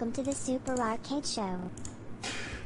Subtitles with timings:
[0.00, 1.60] welcome to the Super Arcade Show.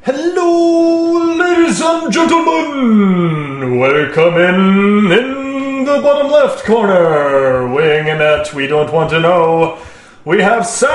[0.03, 3.80] Hello, ladies and gentlemen!
[3.80, 9.84] Welcome in, in the bottom left corner, weighing in at We Don't Want to Know,
[10.25, 10.91] we have Sam!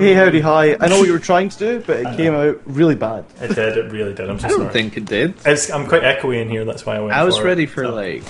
[0.00, 0.76] Hey, howdy, hi.
[0.80, 3.24] I know what you were trying to do, but it came out really bad.
[3.40, 4.72] It did, it really did, I'm so I don't sorry.
[4.72, 5.34] think it did.
[5.46, 7.46] It's, I'm quite echoey in here, that's why I went I was for it.
[7.46, 8.24] ready for So- like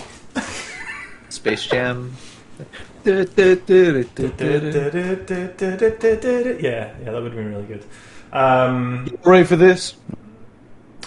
[1.30, 2.14] Space Jam.
[6.62, 7.84] Yeah, yeah, that would have been really good.
[8.32, 9.96] Um, Ready for this?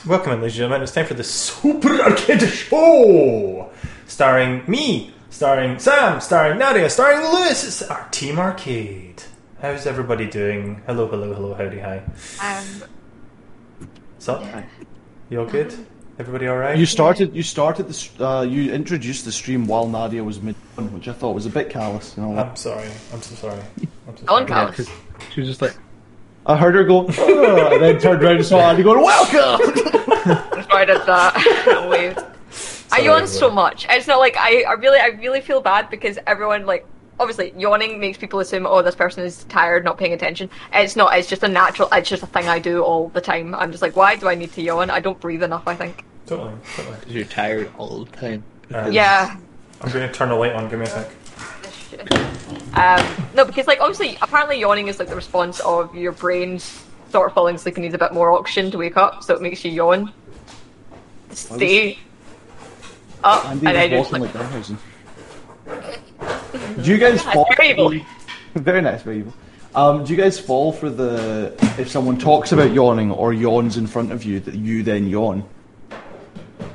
[0.06, 0.84] Welcome in, ladies and gentlemen.
[0.84, 3.72] It's time for the Super Arcade Show!
[4.06, 7.64] Starring me, starring Sam, starring Nadia, starring Lewis.
[7.66, 9.24] It's our Team Arcade.
[9.60, 10.84] How's everybody doing?
[10.86, 12.04] Hello, hello, hello, howdy, hi.
[12.42, 12.84] Um,
[14.16, 14.44] What's up?
[15.30, 15.74] You all good?
[16.20, 16.78] Everybody alright?
[16.78, 17.36] You started.
[17.36, 18.10] You started this.
[18.20, 20.56] Uh, you introduced the stream while Nadia was mid,
[20.92, 22.16] which I thought was a bit callous.
[22.18, 22.90] You know, I'm sorry.
[23.14, 23.62] I'm so sorry.
[24.08, 24.66] I'm so Owen sorry.
[24.70, 24.90] Yeah, 'cause
[25.34, 25.76] she was just like,
[26.48, 29.62] I heard her go, "Oh," and then turned around and saw Andy going, "Welcome."
[30.72, 31.88] I did that.
[31.90, 32.18] Waved.
[32.20, 33.56] I Sorry, yawn so everyone.
[33.56, 33.86] much.
[33.90, 36.86] It's not like I, I really, I really feel bad because everyone like.
[37.20, 40.50] Obviously, yawning makes people assume, oh, this person is tired, not paying attention.
[40.74, 41.18] It's not.
[41.18, 41.90] It's just a natural.
[41.92, 43.56] It's just a thing I do all the time.
[43.56, 44.90] I'm just like, why do I need to yawn?
[44.90, 45.68] I don't breathe enough.
[45.68, 46.06] I think.
[46.28, 46.98] Totally, totally.
[47.08, 48.44] you're tired all the time.
[48.74, 49.36] Um, Yeah.
[49.82, 50.70] I'm going to turn the light on.
[50.70, 51.10] Give me a sec.
[52.74, 56.60] Um, no, because like obviously, apparently yawning is like the response of your brain
[57.10, 59.42] sort of falling asleep and needs a bit more oxygen to wake up, so it
[59.42, 60.12] makes you yawn.
[61.32, 61.98] Stay
[63.24, 64.78] up, Andy and I just like, like Danhausen.
[66.22, 67.48] Do you guys Yeah, fall?
[67.56, 67.94] very evil.
[68.56, 69.34] very nice, very evil.
[69.76, 73.86] Um, do you guys fall for the if someone talks about yawning or yawns in
[73.86, 75.44] front of you that you then yawn?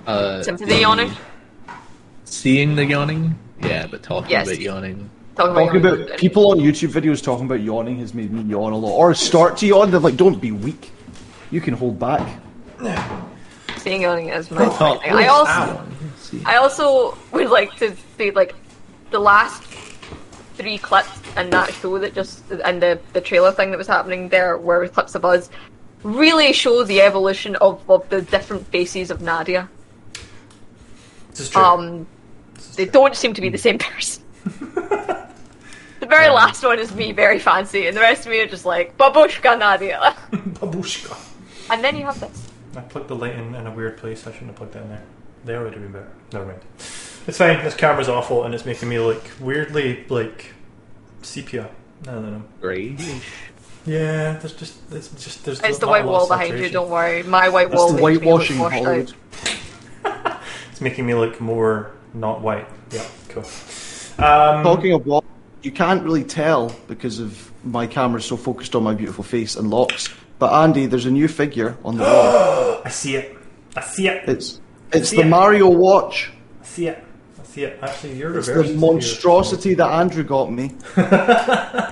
[0.06, 1.10] Uh, sympathy yawning.
[2.24, 4.46] seeing the yawning, yeah, but talking Yes.
[4.48, 5.10] about yawning.
[5.36, 6.02] Talking Talking yawning.
[6.04, 9.14] about people on YouTube videos talking about yawning has made me yawn a lot, or
[9.14, 9.90] start to yawn.
[9.90, 10.90] They're like, "Don't be weak.
[11.50, 12.22] You can hold back."
[13.78, 15.12] Seeing yawning as my Talk- thing.
[15.12, 15.82] I also,
[16.44, 18.54] I also would like to say like
[19.12, 19.62] the last
[20.54, 24.28] three clips in that show that just and the the trailer thing that was happening
[24.28, 25.50] there, where with clips of us,
[26.02, 29.68] really show the evolution of, of the different faces of Nadia.
[31.30, 31.62] This is true.
[31.62, 32.06] Um,
[32.76, 34.22] they don't seem to be the same person.
[34.44, 38.66] the very last one is me, very fancy, and the rest of me are just
[38.66, 40.14] like babushka Nadia.
[40.32, 41.16] Babushka.
[41.70, 42.50] and then you have this.
[42.76, 44.26] I plugged the light in in a weird place.
[44.26, 45.02] I shouldn't have plugged that in there.
[45.44, 46.10] There would have been better.
[46.32, 46.60] Never mind.
[47.26, 47.62] It's fine.
[47.64, 50.52] This camera's awful, and it's making me look weirdly like
[51.22, 51.68] sepia.
[52.02, 52.42] I don't know.
[52.60, 53.22] Grayish.
[53.86, 55.60] Yeah, there's just it's just there's.
[55.60, 56.68] It's the white wall behind you.
[56.68, 59.12] Don't worry, my white That's wall the makes me whitewashing Hollywood.
[60.04, 60.38] out.
[60.70, 62.66] It's making me look more not white.
[62.90, 63.44] Yeah, cool.
[64.18, 65.24] Um, Talking of wall,
[65.62, 69.70] you can't really tell because of my camera's so focused on my beautiful face and
[69.70, 70.08] locks.
[70.38, 72.82] But Andy, there's a new figure on the wall.
[72.84, 73.36] I see it.
[73.76, 74.28] I see it.
[74.28, 74.60] It's
[74.92, 75.26] it's See the it.
[75.28, 76.30] Mario watch.
[76.60, 77.02] I see it.
[77.56, 77.74] I.
[77.82, 80.68] Actually, you're It's the monstrosity that Andrew got me,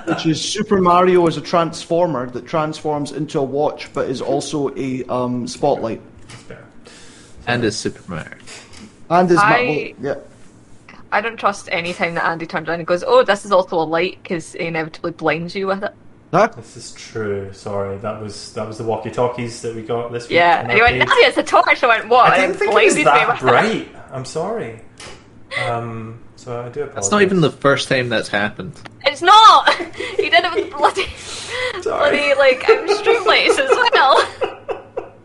[0.07, 4.75] which is Super Mario as a transformer that transforms into a watch, but is also
[4.77, 6.01] a um, spotlight.
[6.49, 6.67] Better.
[7.47, 8.37] And a Super Mario.
[9.11, 10.21] And is Ma- I- well, yeah.
[11.13, 13.77] I don't trust any time that Andy turns around and goes, "Oh, this is also
[13.81, 15.93] a light," because he inevitably blinds you with it.
[16.33, 16.47] Huh?
[16.55, 17.53] This is true.
[17.53, 20.37] Sorry, that was that was the walkie-talkies that we got this week.
[20.37, 21.29] Yeah, in and he went, arcades.
[21.29, 23.41] It's a torch." I went, "What?" I didn't think it was that with it.
[23.41, 23.89] bright.
[24.13, 24.81] I'm sorry.
[25.67, 26.95] Um, so I do apologize.
[26.95, 28.73] That's not even the first time that's happened.
[29.05, 29.73] It's not.
[29.95, 31.07] he did it with bloody,
[31.83, 32.17] Sorry.
[32.17, 34.27] bloody like um, streetlights as well.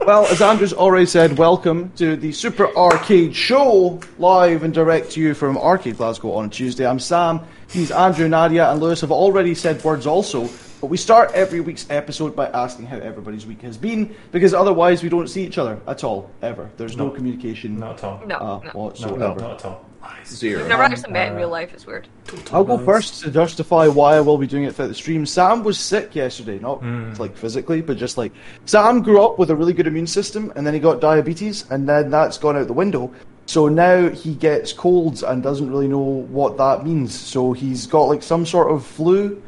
[0.06, 5.20] Well, as Andrew's already said, welcome to the Super Arcade Show, live and direct to
[5.20, 6.86] you from Arcade Glasgow on Tuesday.
[6.86, 7.40] I'm Sam,
[7.72, 10.48] he's Andrew, Nadia, and Lewis have already said words also.
[10.80, 15.02] But we start every week's episode by asking how everybody's week has been, because otherwise
[15.02, 16.70] we don't see each other at all, ever.
[16.78, 17.12] There's no, No.
[17.12, 18.22] communication Not at all.
[18.28, 18.62] No, uh, no.
[18.64, 19.18] No, whatsoever.
[19.18, 19.86] no, not at all.
[20.26, 20.60] Zero.
[20.60, 21.72] We've never actually met in Uh, real life.
[21.74, 22.08] It's weird.
[22.52, 25.26] I'll go first to justify why I will be doing it for the stream.
[25.26, 26.84] Sam was sick yesterday, not
[27.20, 28.32] like physically, but just like
[28.66, 31.88] Sam grew up with a really good immune system, and then he got diabetes, and
[31.88, 33.12] then that's gone out the window.
[33.46, 37.14] So now he gets colds and doesn't really know what that means.
[37.18, 39.40] So he's got like some sort of flu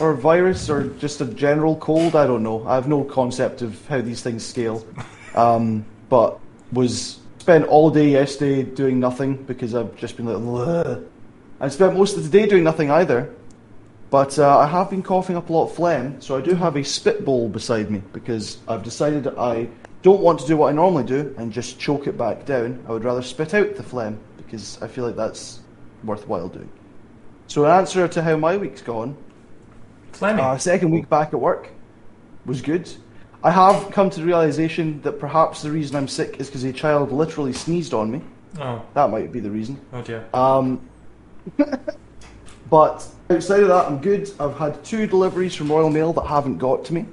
[0.00, 2.16] or virus or just a general cold.
[2.16, 2.66] I don't know.
[2.66, 4.84] I have no concept of how these things scale.
[5.34, 6.40] Um, but
[6.72, 10.68] was spent all day yesterday doing nothing because I've just been like.
[10.68, 11.02] "Ugh."
[11.60, 13.34] I spent most of the day doing nothing either.
[14.10, 16.76] But uh, I have been coughing up a lot of phlegm, so I do have
[16.76, 19.66] a spit bowl beside me because I've decided I
[20.02, 22.84] don't want to do what I normally do and just choke it back down.
[22.86, 25.60] I would rather spit out the phlegm because I feel like that's
[26.04, 26.68] worthwhile doing.
[27.46, 29.16] So, in answer to how my week's gone,
[30.12, 30.44] Fleming.
[30.44, 31.70] uh, second week back at work
[32.44, 32.92] was good.
[33.48, 36.72] I have come to the realization that perhaps the reason I'm sick is because a
[36.72, 38.20] child literally sneezed on me.
[38.60, 39.80] oh, That might be the reason.
[39.94, 40.26] oh dear.
[40.34, 40.86] Um,
[42.68, 44.30] but outside of that, I'm good.
[44.38, 47.06] I've had two deliveries from Royal Mail that haven't got to me.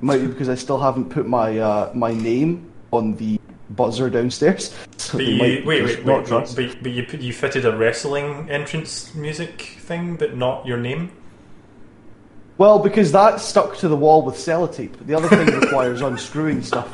[0.00, 3.40] Might be because I still haven't put my uh, my name on the
[3.70, 4.72] buzzer downstairs.
[4.96, 9.12] So But you, wait, wait, wait, but, but you put- you fitted a wrestling entrance
[9.16, 11.10] music thing, but not your name.
[12.60, 15.06] Well, because that's stuck to the wall with sellotape.
[15.06, 16.90] The other thing requires unscrewing stuff.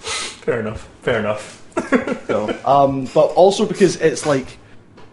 [0.00, 0.88] Fair enough.
[1.02, 2.26] Fair enough.
[2.26, 4.56] So, um, but also because it's like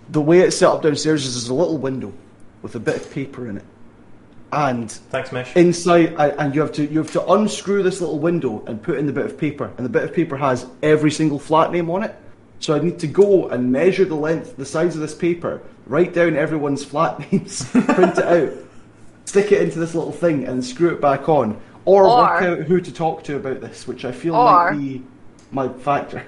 [0.07, 2.13] the way it's set up downstairs is there's a little window
[2.61, 3.65] with a bit of paper in it,
[4.53, 5.53] and Thanks, Mish.
[5.57, 9.05] inside and you have to you have to unscrew this little window and put in
[9.05, 12.03] the bit of paper and the bit of paper has every single flat name on
[12.03, 12.15] it
[12.59, 16.13] so i need to go and measure the length the size of this paper write
[16.13, 18.66] down everyone's flat names print it out
[19.27, 22.81] stick it into this little thing and screw it back on or, work out who
[22.81, 25.03] to talk to about this which i feel might be
[25.51, 26.23] my factor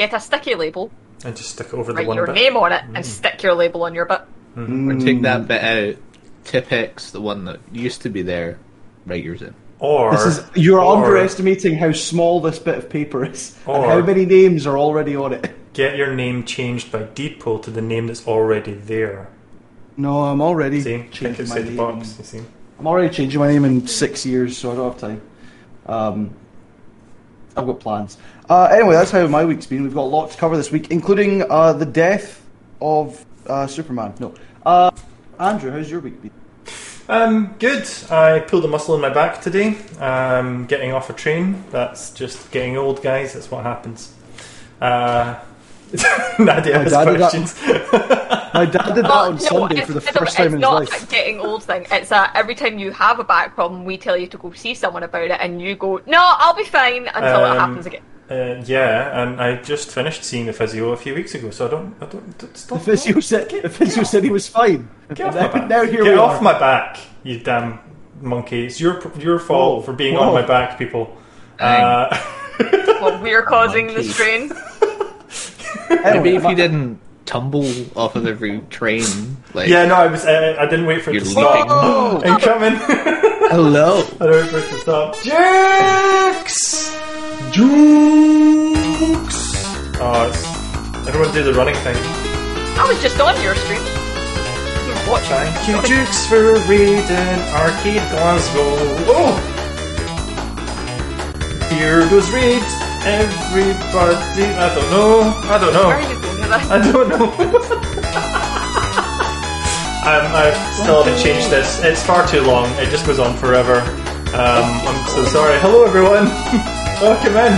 [0.00, 0.90] Get a sticky label,
[1.24, 2.34] and just stick it over the write one your bit.
[2.34, 3.04] name on it, and mm.
[3.04, 4.22] stick your label on your bit.
[4.56, 4.90] Mm-hmm.
[4.90, 5.96] Or take that bit out,
[6.44, 8.58] Tipp-Ex, the one that used to be there,
[9.04, 9.54] write yours in.
[9.78, 13.84] Or this is you're or underestimating how small this bit of paper is Or- and
[13.84, 17.70] how many names are already on it Get your name changed by deed poll to
[17.70, 19.28] the name that's already there.
[20.00, 21.76] No i'm already See, changing my name.
[21.76, 22.16] box.
[22.18, 22.40] You see.
[22.78, 25.20] I'm already changing my name in six years, so I don't have time.
[25.86, 26.34] Um,
[27.56, 28.16] I've got plans.
[28.48, 29.82] Uh, anyway, that's how my week's been.
[29.82, 32.42] We've got a lot to cover this week, including uh, the death
[32.80, 34.14] of uh, Superman.
[34.18, 34.34] No.
[34.64, 34.90] Uh,
[35.38, 36.30] Andrew, how's your week been?
[37.08, 37.86] Um, good.
[38.10, 39.76] I pulled a muscle in my back today.
[39.98, 41.62] Um, getting off a train.
[41.70, 43.34] That's just getting old, guys.
[43.34, 44.14] That's what happens.
[44.80, 45.49] Uh, Nadia
[46.38, 47.54] My has dad did that- questions.
[48.54, 50.60] My dad did that Well, on no, Sunday it's- for the first time it's in
[50.60, 51.02] his not life.
[51.02, 51.86] a getting old thing.
[51.90, 54.74] It's that every time you have a back problem, we tell you to go see
[54.74, 58.02] someone about it, and you go, "No, I'll be fine," until Um, it happens again.
[58.30, 61.70] Uh, yeah, and I just finished seeing the physio a few weeks ago, so I
[61.70, 61.94] don't.
[62.00, 62.80] I don't, don't The stop.
[62.82, 64.88] physio said, the physio said he was fine.
[65.14, 65.68] Get off my back.
[65.68, 67.80] now here Get off my back, you damn
[68.20, 68.66] monkey!
[68.66, 69.82] It's your your fault Whoa.
[69.82, 70.28] for being Whoa.
[70.28, 71.16] on my back, people.
[71.58, 71.82] Dang.
[71.82, 72.18] Uh,
[73.00, 74.52] Well, we're causing the strain.
[75.90, 77.66] Anyway, Maybe if my- you didn't tumble
[77.96, 79.04] off of every train,
[79.54, 80.24] like yeah, no, I was.
[80.24, 81.66] Uh, I didn't wait for it to stop.
[81.68, 82.22] Oh!
[82.24, 82.76] Incoming.
[83.50, 83.98] hello.
[84.20, 85.14] I don't wait for it to stop.
[85.22, 86.90] Jukes!
[87.52, 89.40] Jukes!
[90.02, 90.44] Oh, it's,
[91.08, 91.96] everyone do the running thing.
[92.78, 93.82] I was just on your stream.
[93.82, 95.28] You were watching.
[95.52, 97.04] Thank you, Jukes, for reading
[97.52, 98.76] Arcade Glasgow.
[99.12, 99.36] Oh!
[101.70, 102.62] Here goes Reed.
[103.02, 104.44] Everybody.
[104.60, 105.20] I don't know.
[105.48, 106.08] I don't Where are know.
[106.08, 106.68] you going that?
[106.70, 107.24] I don't know.
[110.04, 111.82] um, I still haven't changed this.
[111.82, 112.68] It's far too long.
[112.76, 113.80] It just goes on forever.
[114.36, 115.58] Um, I'm so sorry.
[115.60, 116.26] Hello, everyone.
[117.00, 117.56] Welcome in.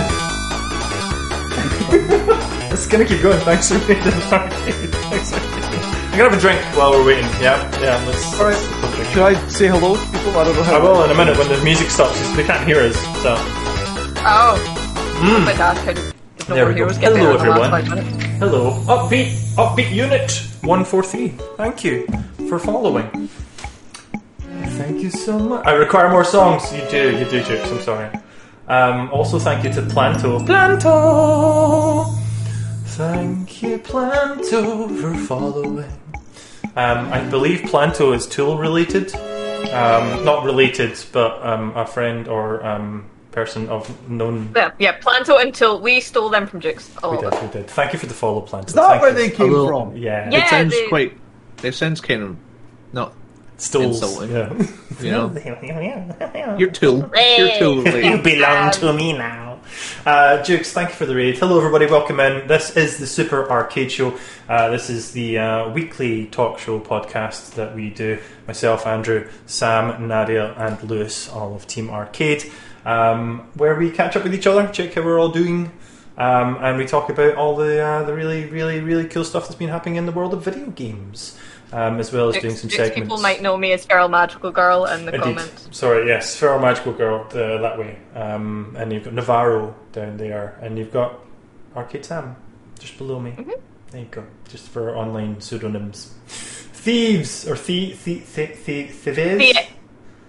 [2.71, 3.39] it's gonna keep going.
[3.41, 4.95] Thanks for reading Arcade.
[5.11, 5.83] Thanks for reading.
[5.83, 7.25] I'm gonna have a drink while we're waiting.
[7.43, 8.01] Yeah, yeah.
[8.07, 8.39] Let's.
[8.39, 8.55] All right.
[8.81, 9.09] let's drink.
[9.11, 10.37] Should I say hello to people?
[10.39, 10.77] I don't know how.
[10.77, 12.17] I will in a minute when the music stops.
[12.35, 12.95] They can't hear us.
[13.21, 13.35] So
[14.25, 14.79] Oh.
[15.23, 16.13] But that's how the
[16.53, 16.89] There we go.
[16.89, 18.05] Hello, there in the last everyone.
[18.39, 20.31] hello, upbeat, upbeat unit
[20.63, 21.29] one four three.
[21.55, 22.05] Thank you
[22.49, 23.29] for following.
[24.75, 25.65] Thank you so much.
[25.65, 26.69] I require more songs.
[26.73, 27.71] You do, you do, Jukes.
[27.71, 28.09] I'm sorry.
[28.67, 30.43] Um, also, thank you to Planto.
[30.45, 32.03] Planto.
[32.97, 35.89] Thank you, Planto, for following.
[36.75, 39.15] Um, I believe Planto is Tool related.
[39.71, 44.51] Um, not related, but um, a friend or um, person of known.
[44.55, 46.89] Yeah, yeah, Planto until we stole them from Jukes.
[47.03, 47.67] A We did, we did.
[47.67, 48.67] Thank you for the follow, Planto.
[48.67, 49.17] Is that Thank where you.
[49.17, 49.67] they came Hello.
[49.67, 49.97] from?
[49.97, 50.29] Yeah.
[50.29, 50.45] Yeah.
[50.45, 51.17] it sounds they- quite.
[51.63, 52.37] It sounds kind of
[52.93, 53.13] not.
[53.57, 54.01] Stills.
[54.01, 54.31] Insulting.
[54.35, 54.67] Yeah.
[55.01, 57.09] You know, your tool.
[57.15, 57.87] Your tool.
[57.87, 59.59] you belong to me now.
[60.05, 61.37] Uh, Jukes, thank you for the raid.
[61.37, 61.85] Hello, everybody.
[61.85, 62.47] Welcome in.
[62.47, 64.17] This is the Super Arcade Show.
[64.49, 68.19] Uh, this is the uh, weekly talk show podcast that we do.
[68.47, 72.51] Myself, Andrew, Sam, Nadia, and Lewis, all of Team Arcade,
[72.85, 75.71] um, where we catch up with each other, check how we're all doing,
[76.17, 79.55] um, and we talk about all the uh, the really, really, really cool stuff that's
[79.55, 81.37] been happening in the world of video games,
[81.71, 82.99] um, as well as doing some segments.
[82.99, 85.37] people might know me as Feral Magical Girl in the Indeed.
[85.37, 85.67] comments.
[85.71, 87.97] Sorry, yes, Feral Magical Girl uh, that way.
[88.13, 91.19] Um, and you've got Navarro down there, and you've got
[91.75, 92.35] Arcade Sam
[92.79, 93.31] just below me.
[93.31, 93.51] Mm-hmm.
[93.91, 96.13] There you go, just for online pseudonyms.
[96.27, 99.57] Thieves or thie thie thie thie thieves.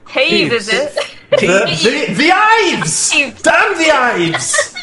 [0.09, 0.95] Haze is it?
[1.31, 3.11] The, the, the Ives!
[3.43, 4.75] Damn the Ives!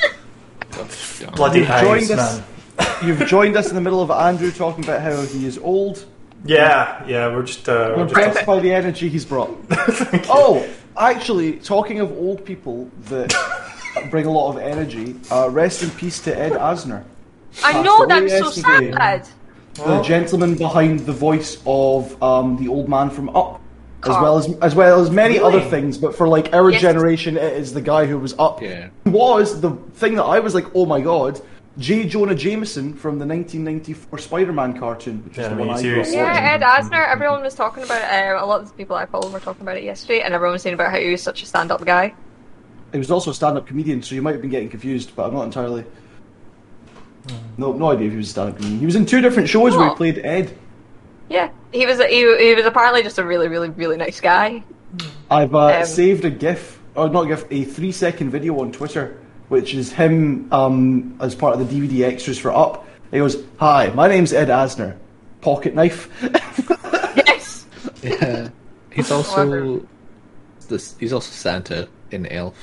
[1.35, 2.39] Bloody You've joined Ives, us.
[2.39, 3.07] man.
[3.07, 6.05] You've joined us in the middle of Andrew talking about how he is old,
[6.45, 7.67] Yeah, yeah, we're just.
[7.69, 9.55] Uh, we're just by the energy he's brought.
[10.29, 13.33] oh, actually, talking of old people that
[14.09, 17.03] bring a lot of energy, uh, rest in peace to Ed Asner,
[17.63, 18.91] I Passed know that's so yesterday.
[18.93, 19.27] sad.
[19.75, 23.61] the gentleman behind the voice of um, the old man from Up.
[24.03, 25.57] As well as as well as many Really?
[25.57, 26.81] other things, but for like our Yes.
[26.81, 28.61] generation, it is the guy who was up.
[28.61, 28.87] Yeah.
[29.05, 31.39] Was the thing that I was like, oh my god,
[31.77, 32.05] J.
[32.05, 36.01] Jonah Jameson from the 1994 Spider-Man cartoon, which is Yeah, the the one I grew
[36.01, 36.51] up Yeah.
[36.53, 37.07] Ed Asner.
[37.07, 38.05] Everyone was talking about it.
[38.05, 40.53] Uh, a lot of the people I followed were talking about it yesterday, and everyone
[40.53, 42.13] was saying about how he was such a stand-up guy.
[42.91, 45.33] He was also a stand-up comedian, so you might have been getting confused, but I'm
[45.33, 45.85] not entirely.
[47.57, 48.79] No, no idea if he was a stand-up comedian.
[48.79, 49.95] He was in two different shows where he Oh.
[49.95, 50.51] played Ed.
[51.29, 51.99] Yeah, he was.
[51.99, 54.63] He, he was apparently just a really, really, really nice guy.
[55.29, 59.17] I've uh, Um, saved a GIF, or not GIF, a three-second video on Twitter,
[59.49, 62.85] which is him um, as part of the DVD extras for Up.
[63.11, 64.97] He goes, "Hi, my name's Ed Asner.
[65.41, 66.09] Pocket knife."
[67.13, 67.65] Yes.
[68.03, 68.49] Yeah.
[68.91, 69.85] He's also
[70.67, 70.95] this.
[70.99, 72.55] He's also Santa in Elf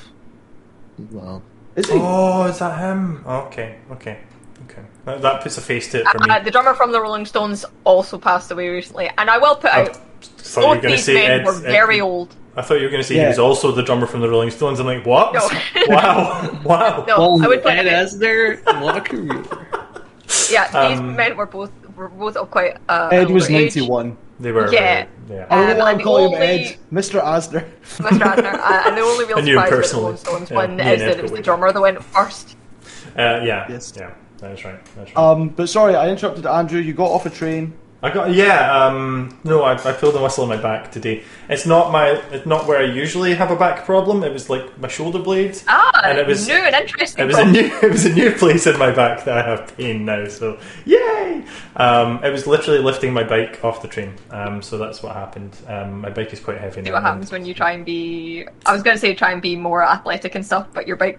[0.98, 1.42] as well.
[1.76, 1.98] Is he?
[2.00, 3.22] Oh, is that him?
[3.26, 4.20] Okay, okay, okay.
[5.08, 6.30] That, that puts a face to it for me.
[6.30, 9.70] Uh, the drummer from the Rolling Stones also passed away recently, and I will put
[9.72, 11.46] I out thought you were both these say men Ed.
[11.46, 12.34] were Ed- very old.
[12.56, 14.50] I thought you were going to say he was also the drummer from the Rolling
[14.50, 14.80] Stones.
[14.80, 15.32] I'm like, what?
[15.32, 15.48] No.
[15.94, 17.04] wow, wow.
[17.06, 17.92] No, Well, I would put Ed it.
[17.92, 19.68] Asner, what a!
[20.52, 22.76] Yeah, these Um, men were both were both of quite.
[22.88, 23.76] Uh, Ed was age.
[23.76, 24.16] 91.
[24.40, 24.70] They were.
[24.72, 24.80] Yeah.
[24.80, 25.46] very- yeah.
[25.50, 27.20] I don't know why I'm and the calling him only- Ed, Mr.
[27.22, 27.64] Asner.
[27.96, 28.18] Mr.
[28.18, 29.96] Asner, uh, and the only real I surprise about the.
[30.00, 32.56] Rolling Stones Yeah, one is that it was the drummer that went first.
[33.16, 33.66] Uh, yeah.
[33.68, 33.92] Yes.
[33.96, 34.10] Yeah.
[34.38, 34.84] That is right.
[34.96, 35.16] That's right.
[35.16, 36.80] Um, but sorry, I interrupted Andrew.
[36.80, 37.74] You got off a train.
[38.00, 38.84] I got yeah.
[38.86, 41.24] Um, no, I, I pulled a muscle in my back today.
[41.48, 42.10] It's not my.
[42.30, 44.22] It's not where I usually have a back problem.
[44.22, 45.60] It was like my shoulder blade.
[45.66, 47.24] Ah, And it was- new and interesting.
[47.24, 47.64] It was a new.
[47.82, 50.28] It was a new place in my back that I have pain now.
[50.28, 51.42] So yay!
[51.74, 54.14] Um, it was literally lifting my bike off the train.
[54.30, 55.56] Um, so that's what happened.
[55.66, 56.92] Um, my bike is quite heavy See now.
[56.92, 58.46] what happens when you try and be.
[58.64, 61.18] I was going to say try and be more athletic and stuff, but your bike.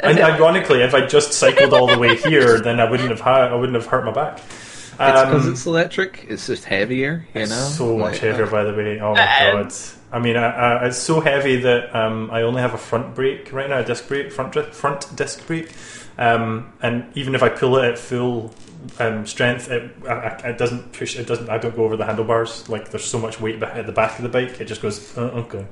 [0.00, 3.48] And ironically, if I just cycled all the way here, then I wouldn't have ha-
[3.48, 4.38] I wouldn't have hurt my back.
[4.38, 6.26] It's because Um, it's electric.
[6.28, 7.46] It's just heavier, you know.
[7.48, 8.98] so much Like, heavier, by the way.
[9.00, 9.74] Oh my Um, god!
[10.10, 13.52] I mean, I, I, it's so heavy that um, I only have a front brake
[13.52, 15.70] right now, a disc brake, front front disc brake,
[16.16, 18.52] um, and even if I pull it at full
[18.98, 21.16] um, strength, it, I, I- it doesn't push.
[21.16, 21.48] It doesn't.
[21.50, 22.68] I don't go over the handlebars.
[22.68, 25.16] Like there's so much weight at the back of the bike, it just goes.
[25.18, 25.64] Uh, okay.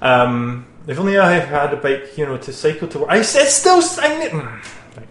[0.00, 3.10] Um, if only I had a bike, you know, to cycle to work.
[3.10, 3.78] I said still.
[3.78, 4.64] I, mm.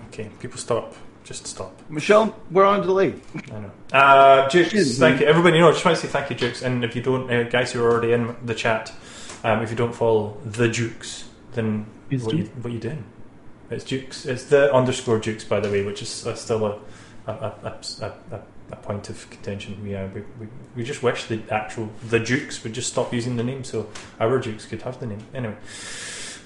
[0.08, 0.96] okay, people stop.
[1.24, 1.80] Just stop.
[1.90, 3.14] Michelle, we're on delay.
[3.52, 3.72] I know.
[3.94, 5.26] Uh, Jukes, Excuse thank me.
[5.26, 5.28] you.
[5.30, 6.64] Everybody, you know, I just want to say thank you, Jukes.
[6.64, 8.92] And if you don't, uh, guys who are already in the chat,
[9.44, 13.04] um, if you don't follow the Jukes, then It's what you, what you doing?
[13.70, 14.26] It's Jukes.
[14.26, 16.80] It's the underscore Jukes, by the way, which is uh, still a
[17.28, 19.82] a, a, a, a, a point of contention.
[19.84, 23.36] We, uh, we, we we just wish the actual the Dukes would just stop using
[23.36, 25.24] the name, so our Dukes could have the name.
[25.34, 25.56] Anyway,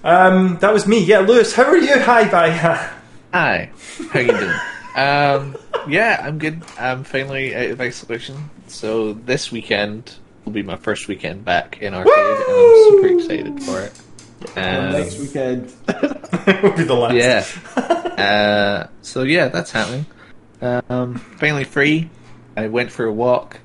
[0.04, 1.04] um, that was me.
[1.04, 2.00] Yeah, Lewis, how are you?
[2.00, 2.52] Hi, bye.
[3.34, 3.72] Hi,
[4.12, 4.60] how you doing?
[4.96, 6.62] um, yeah, I'm good.
[6.78, 8.50] I'm finally out of isolation.
[8.68, 10.16] So this weekend
[10.46, 14.00] will be my first weekend back in arcade, and I'm super excited for it.
[14.58, 15.74] Um, next weekend.
[16.62, 17.16] will be the last.
[17.16, 17.46] yeah.
[18.14, 20.06] Uh, so yeah, that's happening.
[20.64, 22.10] Um, finally free.
[22.56, 23.60] I went for a walk.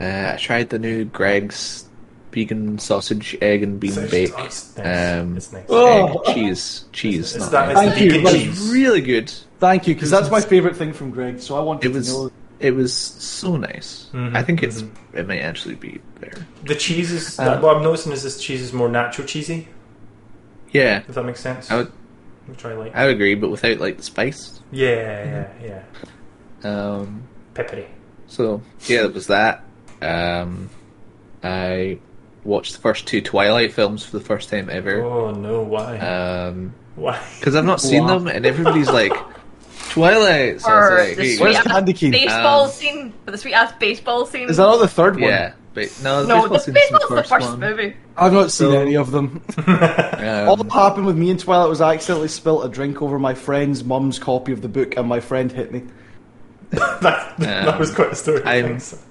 [0.00, 1.84] Uh, I tried the new Greggs
[2.32, 4.36] vegan sausage, egg, and bean It's- bake.
[4.36, 4.74] nice.
[4.78, 5.64] Um, It's nice.
[5.70, 6.18] Oh.
[6.26, 7.34] egg, cheese, cheese.
[7.34, 7.70] It's not that- egg.
[7.70, 8.70] it's Thank you, vegan like, cheese.
[8.70, 9.32] really good.
[9.58, 11.40] Thank you, because that's my favourite thing from Greg.
[11.40, 12.30] So I wanted It was to know.
[12.60, 14.08] it was so nice.
[14.12, 14.88] Mhm, I think it's mhm.
[15.14, 16.34] it may actually be there.
[16.66, 19.68] The cheese is Um, what I'm noticing is this cheese is more natural cheesy.
[20.72, 21.70] Yeah, If that makes sense.
[21.70, 21.92] I would
[22.48, 22.94] Which I like.
[22.94, 24.60] I would agree, but without like the spice.
[24.70, 24.88] yeah,
[25.24, 25.78] yeah, yeah.
[26.66, 27.22] Um,
[27.54, 27.86] Peppery.
[28.26, 29.64] so yeah, it was that.
[30.02, 30.68] Um,
[31.42, 31.98] I
[32.44, 35.02] watched the first two Twilight films for the first time ever.
[35.02, 35.98] Oh no, why?
[35.98, 37.22] Um, why?
[37.38, 39.12] because I've not seen them, and everybody's like
[39.90, 40.60] Twilight.
[40.60, 41.58] So I Or was like, the Where's sweet go.
[41.58, 42.10] ass Candy Cane?
[42.12, 44.48] baseball Um, scene, the sweet ass baseball scene.
[44.48, 45.30] Is that not the third one?
[45.30, 47.60] yeah, but no, the no, baseball the baseball's the the first, first one.
[47.60, 47.96] movie.
[48.16, 49.42] I've not seen So- any of them.
[50.16, 53.18] Um, All that happened with me in Twilight was I accidentally spilt a drink over
[53.18, 55.82] my friend's mum's copy of the book, and my friend hit me.
[57.00, 58.42] that, that Um, was quite a story.
[58.44, 59.02] I'm- Thanks.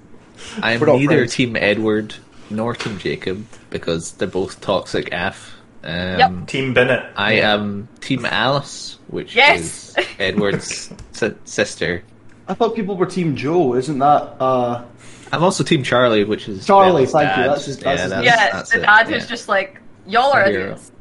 [0.62, 1.34] I'm neither friends.
[1.34, 2.14] Team Edward
[2.50, 5.54] nor Team Jacob because they're both toxic F.
[5.82, 6.46] Um, Yep.
[6.48, 7.04] Team Bennett.
[7.16, 9.96] I am Team Alice, which Yes!
[9.96, 12.02] is Edward's si- sister.
[12.48, 13.74] I thought people were Team Joe.
[13.74, 14.36] Isn't that?
[14.40, 14.84] uh...
[15.32, 18.10] I'm also Team Charlie, which is Charlie, Bella's thank you, that's his- that's yeah, his
[18.10, 19.18] that's, yeah, that's the it, dad yeah.
[19.20, 20.92] just like, y'all are idiots.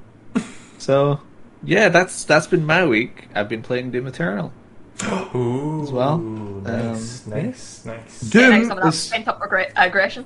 [0.77, 1.19] So,
[1.63, 3.27] yeah, that's that's been my week.
[3.35, 4.51] I've been playing Doom Eternal.
[5.03, 6.17] Ooh, As well.
[6.17, 8.21] Nice, Um, nice, nice.
[8.21, 10.25] Doom some of pent up regret- aggression.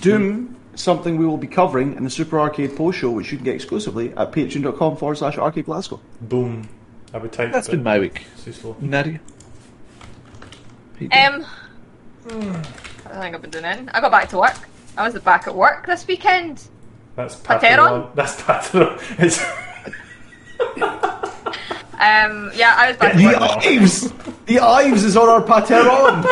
[0.00, 0.56] Doom.
[0.74, 3.54] Something we will be covering in the Super Arcade post show, which you can get
[3.56, 6.00] exclusively at patreon.com forward slash arcade Glasgow.
[6.20, 6.68] Boom.
[7.12, 8.26] I would type That's but been my week.
[8.44, 8.76] too slow.
[8.80, 9.18] Nadia?
[11.00, 11.44] Um,
[12.28, 12.52] hmm,
[13.06, 13.88] I think I've been doing it.
[13.92, 14.68] I got back to work.
[14.96, 16.62] I was back at work this weekend.
[17.16, 18.12] That's Pateron?
[18.12, 18.14] Pateron.
[18.14, 18.98] That's Pateron.
[22.00, 23.26] It's Um, yeah, I was back The.
[23.26, 24.12] Ives!
[24.46, 26.22] The Ives is on our Pateron!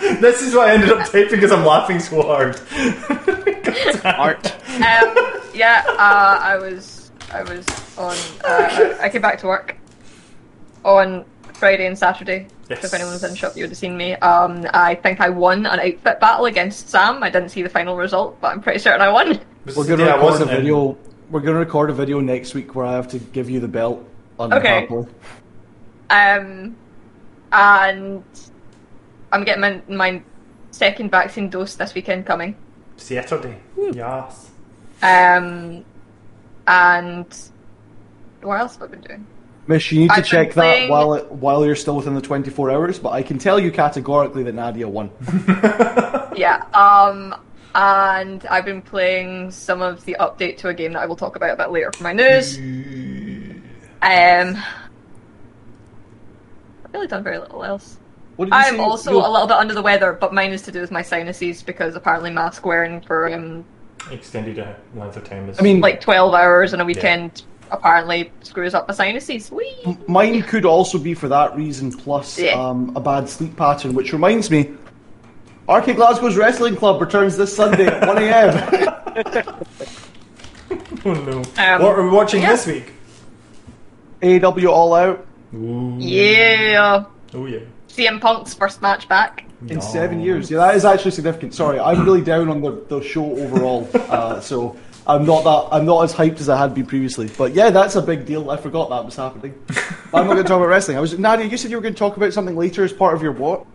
[0.20, 2.58] this is why I ended up typing because I'm laughing so hard.
[4.04, 4.46] Art.
[4.76, 5.14] Um,
[5.54, 7.66] yeah, uh, I was, I was
[7.98, 8.16] on.
[8.44, 9.76] Uh, I came back to work
[10.84, 12.46] on Friday and Saturday.
[12.70, 12.80] Yes.
[12.82, 14.14] So if anyone was in shop, you would have seen me.
[14.14, 17.22] Um, I think I won an outfit battle against Sam.
[17.22, 19.40] I didn't see the final result, but I'm pretty certain I won.
[19.76, 20.56] We're gonna day I record a wasn't in.
[20.56, 20.96] video.
[21.30, 24.07] We're gonna record a video next week where I have to give you the belt.
[24.38, 24.56] Okay.
[24.88, 25.06] unhappily.
[26.10, 26.76] Um,
[27.52, 28.24] and
[29.32, 30.22] I'm getting my, my
[30.70, 32.56] second vaccine dose this weekend coming.
[32.96, 33.58] Saturday.
[33.76, 34.50] Yes.
[35.02, 35.84] Um,
[36.66, 37.36] and
[38.42, 39.26] what else have I been doing?
[39.66, 42.14] Mish, you need to I've been check playing- that while it, while you're still within
[42.14, 42.98] the 24 hours.
[42.98, 45.10] But I can tell you categorically that Nadia won.
[46.38, 46.62] Yeah.
[46.72, 47.34] Um,
[47.74, 51.34] and I've been playing some of the update to a game that I will talk
[51.34, 52.56] about a bit later for my news.
[54.02, 54.56] Um,
[56.84, 57.98] I've really done very little else.
[58.36, 58.80] What did you I'm say?
[58.80, 61.02] also You'll- a little bit under the weather, but mine is to do with my
[61.02, 63.64] sinuses because apparently mask wearing for um,
[64.12, 65.58] Extended uh, length of time is.
[65.58, 69.50] I mean, like 12 hours on a weekend apparently screws up my sinuses.
[69.50, 69.98] Whee!
[70.06, 72.52] mine could also be for that reason, plus Yeah.
[72.52, 73.92] um, a bad sleep pattern.
[73.94, 74.70] Which reminds me,
[75.68, 79.64] Arcade Glasgow's Wrestling Club returns this Sunday at 1 a.m.
[81.04, 81.38] oh no.
[81.58, 82.52] Um, what are we watching yeah.
[82.52, 82.92] this week?
[84.20, 85.96] AEW All Out Ooh.
[85.98, 87.04] Yeah.
[87.34, 87.60] Oh yeah.
[87.88, 89.44] CM Punk's first match back.
[89.66, 90.50] in seven years.
[90.50, 91.54] Yeah, that is actually significant.
[91.54, 94.76] Sorry, I'm really down on the, the show overall, uh, so
[95.06, 97.28] I'm not that I'm not as hyped as I had been previously.
[97.36, 98.50] But yeah, that's a big deal.
[98.50, 99.54] I forgot that was happening.
[99.66, 99.78] But
[100.12, 100.96] I'm not going to talk about wrestling.
[100.96, 101.46] I was Nadia.
[101.46, 103.66] You said you were going to talk about something later as part of your what?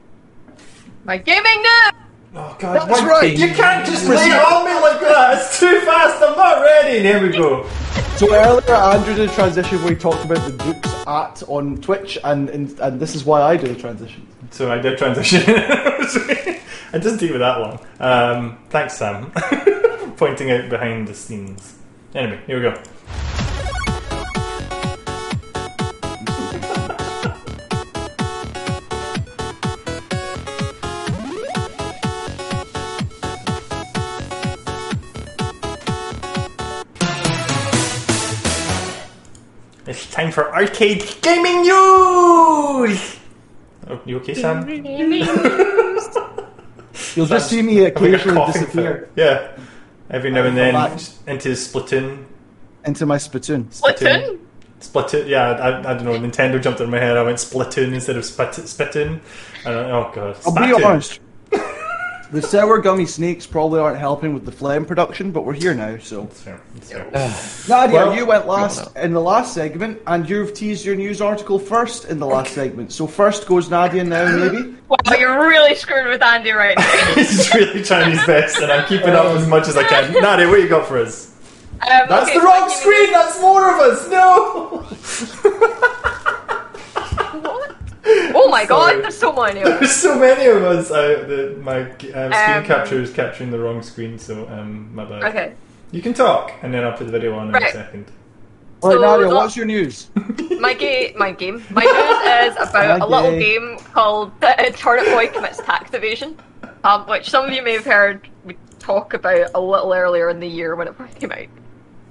[1.05, 2.02] My gaming news!
[2.35, 2.89] Oh god.
[2.89, 3.37] That's right.
[3.37, 5.37] You can't just lay it on me like that.
[5.37, 6.23] It's too fast.
[6.23, 7.03] I'm not ready.
[7.03, 7.69] There we go.
[8.17, 12.17] So earlier, Andrew did a transition where he talked about the Dukes at on Twitch,
[12.23, 14.27] and and, and this is why I do the transition.
[14.49, 15.43] So I did transition.
[15.47, 17.79] it doesn't take me that long.
[17.99, 19.31] Um, thanks, Sam,
[20.17, 21.75] pointing out behind the scenes.
[22.15, 22.81] Anyway, here we go.
[40.23, 43.17] Time for arcade gaming news.
[43.89, 44.67] Oh, you okay, Sam?
[47.15, 49.11] You'll just see me Having a occasionally coughing disappear fit.
[49.15, 49.57] Yeah.
[50.09, 50.99] Every now and then Come back.
[51.27, 52.25] into Splatoon.
[52.85, 53.65] into my spittoon.
[53.65, 54.39] Splatoon?
[54.79, 55.27] Splatoon.
[55.27, 56.17] Yeah, I, I don't know.
[56.19, 57.17] Nintendo jumped in my head.
[57.17, 59.21] I went Splatoon instead of spit, Spittoon.
[59.65, 60.35] And I, oh god.
[60.45, 60.77] I'll Spatoon.
[60.77, 61.19] be honest.
[62.33, 65.99] The sour gummy snakes probably aren't helping with the phlegm production, but we're here now,
[65.99, 66.23] so.
[66.23, 66.61] That's fair.
[66.73, 67.69] That's fair.
[67.69, 71.59] Nadia, Well- you went last in the last segment, and you've teased your news article
[71.59, 72.91] first in the last segment.
[72.91, 74.73] So first goes Nadia now, maybe.
[74.89, 76.83] Wow, you're really screwed with Andy right now.
[77.13, 80.11] He's really trying his best, and I'm keeping up as much as I can.
[80.13, 81.35] Nadia, what you got for us?
[81.81, 83.11] Um, That's okay, the so wrong my gaming screen.
[83.11, 84.09] That's more of us.
[84.09, 85.89] No.
[88.33, 88.45] news- What?
[88.45, 88.95] Oh my Sorry.
[88.95, 89.77] god, there's so many of them.
[89.79, 90.91] There's so many of us.
[90.91, 95.05] I, the, my uh, screen Um, capture is capturing the wrong screen, so um, my
[95.05, 95.23] bad.
[95.23, 95.53] Okay.
[95.91, 97.71] You can talk, and then I'll put the video on in a Right.
[97.71, 98.05] second.
[98.81, 100.09] All right, So Nadia, the- what's your news?
[100.59, 105.05] My game, my game, my news is about My a little game called uh, Turnip
[105.05, 106.37] Boy Commits Tax Evasion,
[106.83, 110.39] um, which some of you may have heard me talk about a little earlier in
[110.41, 111.47] the year when it first came out.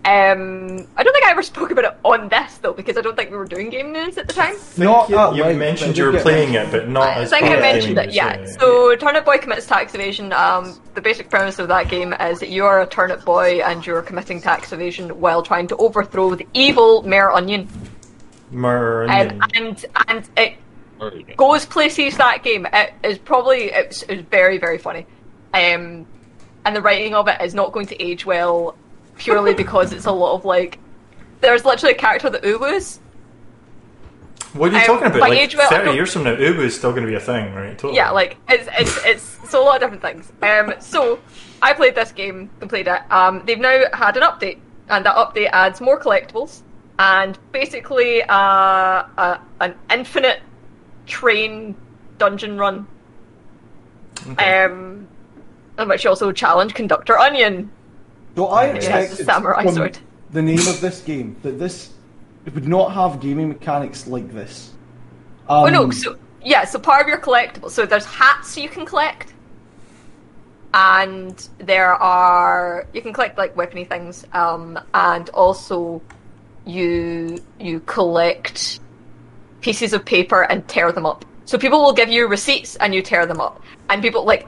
[0.04, 3.16] Um, I don't think I ever spoke about it on this though, because I don't
[3.16, 3.30] think
[3.64, 4.54] we game news at the time.
[4.76, 7.52] Not you, you length, mentioned you were playing it, but not I as think part
[7.52, 8.36] I of mentioned it, yeah.
[8.36, 10.32] news, So, Turnip Boy commits tax evasion.
[10.32, 13.84] Um, the basic premise of that game is that you are a turnip boy and
[13.86, 17.68] you're committing tax evasion while trying to overthrow the evil Mayor Onion.
[18.50, 22.16] Mer- Um, and and it goes places.
[22.18, 25.06] That game it is probably it's, it's very very funny,
[25.54, 26.06] um,
[26.64, 28.76] and the writing of it is not going to age well
[29.16, 30.78] purely because it's a lot of like.
[31.40, 33.00] There's literally a character that Uwus,
[34.52, 35.20] what are you um, talking about?
[35.20, 37.54] Like age, well, thirty years from now, Ubu is still going to be a thing,
[37.54, 37.76] right?
[37.76, 37.96] Totally.
[37.96, 40.32] Yeah, like it's it's it's so a lot of different things.
[40.42, 41.18] Um, so
[41.60, 43.12] I played this game, completed it.
[43.12, 46.62] Um, they've now had an update, and that update adds more collectibles
[46.98, 50.40] and basically uh, a, an infinite
[51.06, 51.74] train
[52.18, 52.86] dungeon run.
[54.38, 55.08] Um,
[55.78, 57.70] in which you also challenge Conductor Onion.
[58.36, 59.98] So I Yes, expected samurai from sword.
[60.30, 61.90] the name of this game that this
[62.44, 64.72] it would not have gaming mechanics like this.
[65.48, 67.70] Um, Oh no, so yeah, so part of your collectible.
[67.70, 69.32] So there's hats you can collect,
[70.74, 76.02] and there are you can collect like weapony things, um, and also
[76.64, 78.80] you you collect
[79.60, 81.24] pieces of paper and tear them up.
[81.44, 84.46] So people will give you receipts and you tear them up, and people like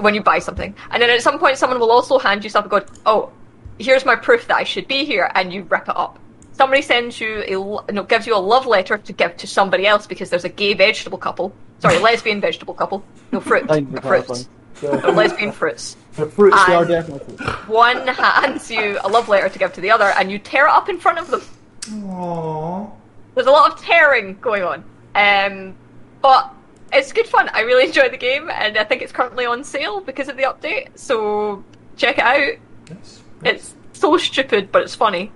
[0.00, 2.64] when you buy something, and then at some point someone will also hand you stuff
[2.64, 3.30] and go, "Oh,
[3.78, 6.18] here's my proof that I should be here," and you rip it up.
[6.54, 10.06] Somebody sends you a no, gives you a love letter to give to somebody else
[10.06, 14.02] because there's a gay vegetable couple, sorry, lesbian vegetable couple, no fruit, Thank you for
[14.22, 15.16] fruits, clarifying.
[15.16, 15.96] lesbian fruits.
[16.14, 17.34] The fruits they are definitely.
[17.66, 20.70] One hands you a love letter to give to the other, and you tear it
[20.70, 21.42] up in front of them.
[21.80, 22.88] Aww.
[23.34, 24.84] There's a lot of tearing going on.
[25.16, 25.74] Um,
[26.22, 26.54] but
[26.92, 27.50] it's good fun.
[27.52, 30.44] I really enjoy the game, and I think it's currently on sale because of the
[30.44, 30.96] update.
[30.96, 31.64] So
[31.96, 32.58] check it out.
[32.88, 33.22] Yes.
[33.44, 35.32] It's so stupid, but it's funny.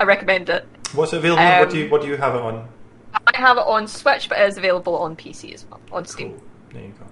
[0.00, 0.66] I recommend it.
[0.94, 1.42] What's available?
[1.44, 2.68] what Um, do you What do you have it on?
[3.26, 6.30] I have it on Switch, but it is available on PC as well on Steam.
[6.30, 6.42] Cool.
[6.72, 7.04] There you go.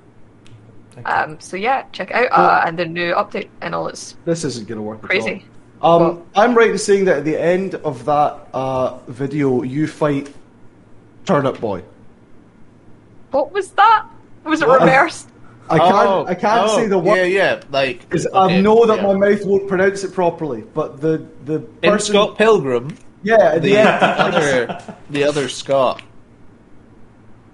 [0.92, 1.12] Thank you.
[1.12, 2.32] Um, so yeah, check it out.
[2.32, 4.98] Uh, and the new update and all its This isn't going to work.
[5.02, 5.44] at crazy.
[5.80, 5.96] all.
[5.96, 9.86] Um, Well- I'm right in saying that at the end of that uh, video, you
[9.86, 10.32] fight
[11.26, 11.82] Turnip Boy.
[13.30, 14.06] What was that?
[14.44, 14.80] Was it What?
[14.80, 15.28] reversed?
[15.68, 16.08] I can't.
[16.08, 18.98] Oh, I can't oh, say the word Yeah, yeah, like because okay, I know that
[18.98, 19.06] yeah.
[19.06, 20.62] my mouth won't pronounce it properly.
[20.62, 26.02] But the the in person, Scott Pilgrim, yeah, at the, the other the other Scott.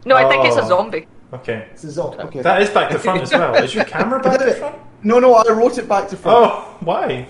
[0.05, 0.69] No, I think it's a Oh.
[0.69, 1.07] zombie.
[1.33, 1.67] Okay.
[1.73, 2.19] It's a zombie.
[2.25, 2.43] okay.
[2.43, 3.55] That is back to front as well.
[3.55, 4.77] Is your camera back to uh, front?
[5.03, 7.27] No, no, I wrote it back to front Oh, why?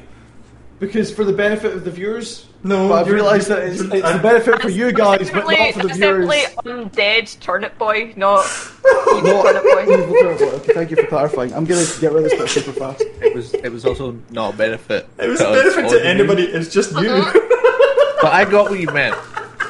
[0.81, 2.49] because for the benefit of the viewers.
[2.65, 5.47] No, but I've realised that it's, you're- it's I- the benefit for you guys, but
[5.49, 6.31] not for the it's viewers.
[6.33, 8.45] simply undead turnip boy, not
[9.17, 9.83] evil Not turnip boy.
[9.93, 10.45] evil turnip boy.
[10.59, 11.53] Okay, thank you for clarifying.
[11.55, 13.01] I'm gonna get rid of this bit super fast.
[13.01, 15.09] It was it was also not a benefit.
[15.19, 16.45] It was a to benefit to or anybody.
[16.45, 17.25] It's just you.
[18.23, 19.17] But I got what you meant.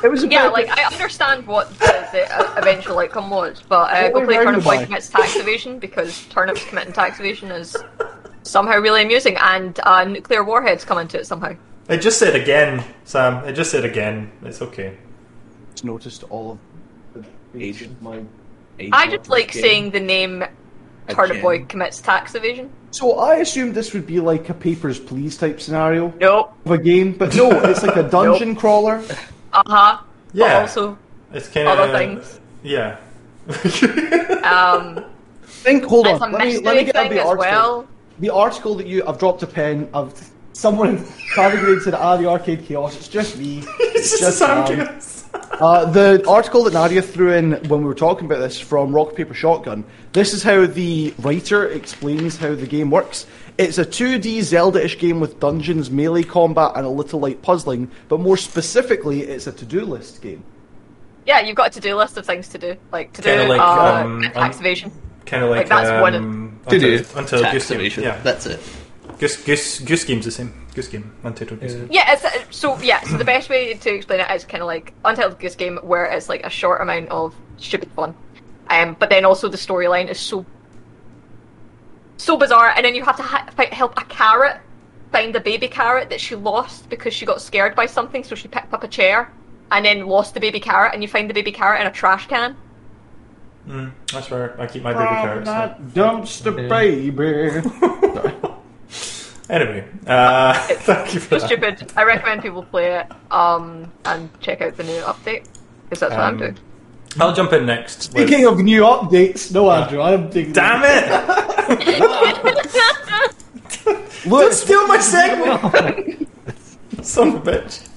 [0.05, 3.63] It was a Yeah, benefit- like I understand what the, the uh, eventual outcome was,
[3.67, 6.93] but uh, What go were play Turnip Boy rounded commits tax evasion because turnips committing
[6.93, 7.75] tax evasion is
[8.43, 11.55] somehow really amusing, and uh, nuclear warheads come into it somehow.
[11.89, 13.45] It just said again, Sam.
[13.45, 14.31] It just said again.
[14.43, 14.97] It's okay.
[15.73, 16.59] just noticed all
[17.15, 17.97] of the Asian.
[18.01, 18.23] My...
[18.93, 19.63] I just like Game.
[19.63, 20.45] saying the name
[21.09, 22.71] Turnip Boy commits tax evasion.
[22.93, 26.53] So I assumed this would be like a Papers Please type scenario Nope.
[26.65, 29.03] of a game, but no, it's like a dungeon crawler.
[29.53, 29.99] Uh huh.
[30.33, 30.61] Yeah.
[30.61, 30.97] also,
[31.33, 32.41] It's kind of Other things.
[32.63, 32.99] Yeah.
[34.45, 35.05] um,
[35.45, 35.85] Think.
[35.85, 36.33] Hold on.
[36.33, 37.37] Let me let me get out thing the as article.
[37.39, 37.89] well.
[38.21, 39.89] The article that you I've dropped a pen.
[39.93, 40.32] I've
[40.63, 41.05] someone
[41.37, 42.97] navigated said ah the arcade chaos.
[42.97, 43.65] It's just me.
[43.81, 45.01] it's just Sam.
[45.01, 48.95] Sam Uh, the article that Nadia threw in when we were talking about this from
[48.95, 49.85] Rock Paper Shotgun.
[50.13, 53.27] This is how the writer explains how the game works.
[53.59, 57.91] It's a 2D Zelda-ish game with dungeons, melee combat, and a little light puzzling.
[58.09, 60.45] But more specifically, it's a to-do list game.
[61.27, 63.61] Yeah, you've got a to-do list of things to do, like to do Kinda like,
[63.61, 64.93] uh, um, tax um, evasion.
[65.27, 68.05] Kind of like, Like, that's one of- um, To do until, until tax evasion.
[68.05, 68.61] Yeah, That's it.
[69.23, 70.53] Goose, Goose, Goose Game's the same.
[70.75, 71.89] Goose Game, Untitled Goose Game.
[71.93, 74.67] Yeah, it's, uh, so yeah, so the best way to explain it is kind of
[74.67, 78.17] like Untitled Goose Game, where it's like a short amount of stupid fun,
[78.69, 80.45] um, but then also the storyline is so
[82.17, 84.61] so bizarre, and then you have to ha- fi- help a carrot
[85.13, 88.49] find a baby carrot that she lost because she got scared by something, so she
[88.49, 89.31] picked up a chair
[89.71, 92.27] and then lost the baby carrot, and you find the baby carrot in a trash
[92.27, 92.57] can.
[93.69, 95.47] Mm, that's where I keep my baby carrots.
[95.47, 97.99] that dumpster baby.
[99.53, 101.47] Anyway, uh, thank you for So that.
[101.47, 101.93] stupid.
[101.95, 105.45] I recommend people play it um, and check out the new update
[105.85, 106.59] because that's what I'm Um, doing.
[107.21, 108.15] I'll jump in next.
[108.15, 110.53] with- Speaking of new updates, no, Andrew, I'm taking.
[110.55, 111.07] Damn it!
[113.85, 116.29] Don't Look, steal my segment!
[117.03, 117.89] Son of a bitch.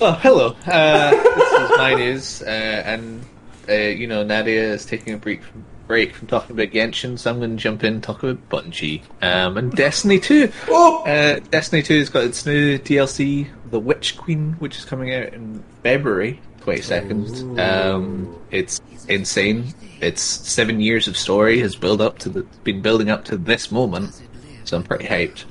[0.00, 0.56] Oh, hello.
[0.66, 3.22] Uh, this is my news, uh, and
[3.68, 7.30] uh, you know Nadia is taking a break from, break from talking about Genshin, so
[7.30, 10.50] I'm going to jump in and talk about Bungie um, and Destiny 2.
[10.68, 11.04] Oh!
[11.04, 15.32] Uh, Destiny 2 has got its new DLC, The Witch Queen, which is coming out
[15.32, 17.58] in February 22nd.
[17.60, 19.66] Um, it's insane.
[20.00, 23.70] It's seven years of story has built up to the, been building up to this
[23.70, 24.20] moment,
[24.64, 25.44] so I'm pretty hyped.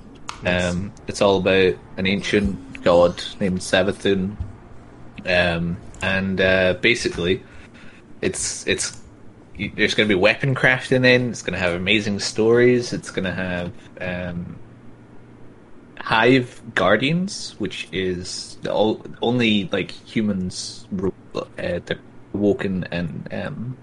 [0.46, 4.36] Um, it's all about an ancient god named Savathun,
[5.26, 7.42] um, and uh, basically,
[8.22, 9.02] it's it's
[9.76, 11.30] there's going to be weapon crafting in.
[11.30, 12.94] It's going to have amazing stories.
[12.94, 14.58] It's going to have um,
[16.00, 18.72] Hive Guardians, which is the
[19.22, 20.88] only like humans
[21.36, 21.98] uh, the
[22.34, 23.78] Woken and um,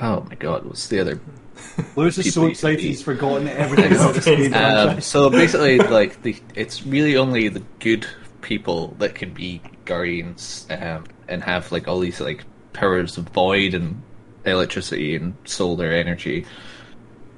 [0.00, 1.20] oh my god, what's the other?
[1.96, 5.28] Lewis is so excited used to be- he's forgotten everything about this game Um, so
[5.28, 8.06] basically, like the, it's really only the good
[8.40, 13.74] people that can be guardians um, and have like all these like powers of void
[13.74, 14.02] and
[14.44, 16.46] electricity and solar energy.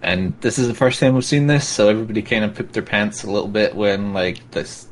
[0.02, 2.82] And this is the first time we've seen this, so everybody kind of pooped their
[2.82, 4.86] pants a little bit when like this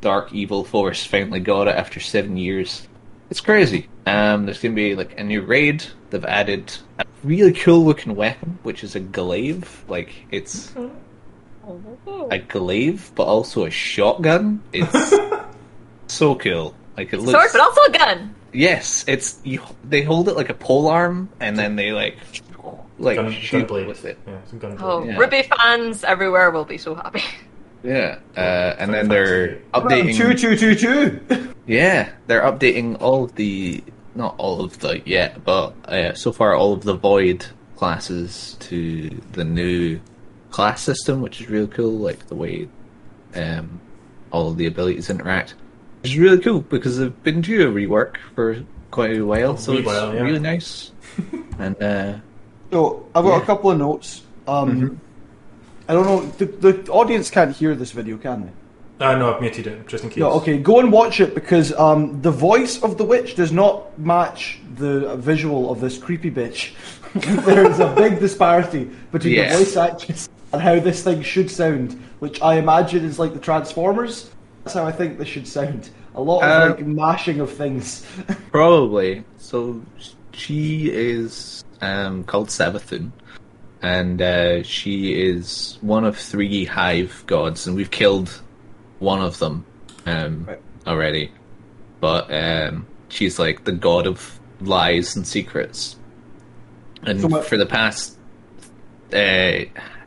[0.00, 2.86] dark evil force finally got it after seven years.
[3.30, 3.88] It's crazy.
[4.06, 5.84] Um, there's gonna be like a new raid.
[6.10, 9.84] They've added a really cool looking weapon, which is a glaive.
[9.86, 10.72] Like it's
[12.30, 14.62] a glaive, but also a shotgun.
[14.72, 15.14] It's
[16.08, 16.74] so cool.
[16.96, 17.32] Like it looks.
[17.32, 18.34] Sword, but also a gun.
[18.52, 19.60] Yes, it's you.
[19.84, 22.16] They hold it like a pole arm, and then they like
[22.98, 23.86] like Gun, shoot gunblade.
[23.86, 24.18] with it.
[24.26, 24.78] Yeah, some gunblade.
[24.80, 25.16] Oh, Yeah.
[25.16, 27.22] RWBY fans everywhere will be so happy.
[27.84, 29.08] Yeah, uh, and then Fantastic.
[29.08, 30.16] they're updating.
[30.16, 31.54] Two two two two.
[31.66, 33.84] Yeah, they're updating all of the
[34.16, 39.10] not all of the yet, but uh, so far all of the void classes to
[39.32, 40.00] the new
[40.50, 41.92] class system, which is really cool.
[41.92, 42.68] Like the way
[43.36, 43.80] um,
[44.32, 45.54] all of the abilities interact,
[46.02, 49.72] which is really cool because they've been due a rework for quite a while, so
[49.74, 50.22] it's while, yeah.
[50.22, 50.92] really nice.
[51.58, 52.14] and uh,
[52.70, 53.42] So I've got Yeah.
[53.42, 54.22] a couple of notes.
[54.46, 54.94] Um, Mm-hmm.
[55.90, 56.20] I don't know.
[56.36, 59.04] The, the audience can't hear this video, can they?
[59.06, 60.18] Uh, no, I've muted it just in case.
[60.18, 63.98] No, okay, go and watch it because um, the voice of the witch does not
[63.98, 66.74] match the visual of this creepy bitch.
[67.46, 69.52] There's a big disparity between Yeah.
[69.56, 73.40] the voice actress and how this thing should sound, which I imagine is like the
[73.40, 74.30] Transformers.
[74.68, 75.88] That's how I think this should sound.
[76.14, 78.04] A lot of Uh, like mashing of things.
[78.52, 79.24] Probably.
[79.38, 79.80] So
[80.32, 83.12] she is um, called Savathun,
[83.80, 88.42] and uh, she is one of three hive gods, and we've killed
[88.98, 89.64] one of them
[90.04, 90.60] um, Right.
[90.86, 91.32] already.
[92.00, 95.96] But um, she's like the god of lies and secrets.
[97.04, 98.18] And So for the past
[99.14, 99.60] uh,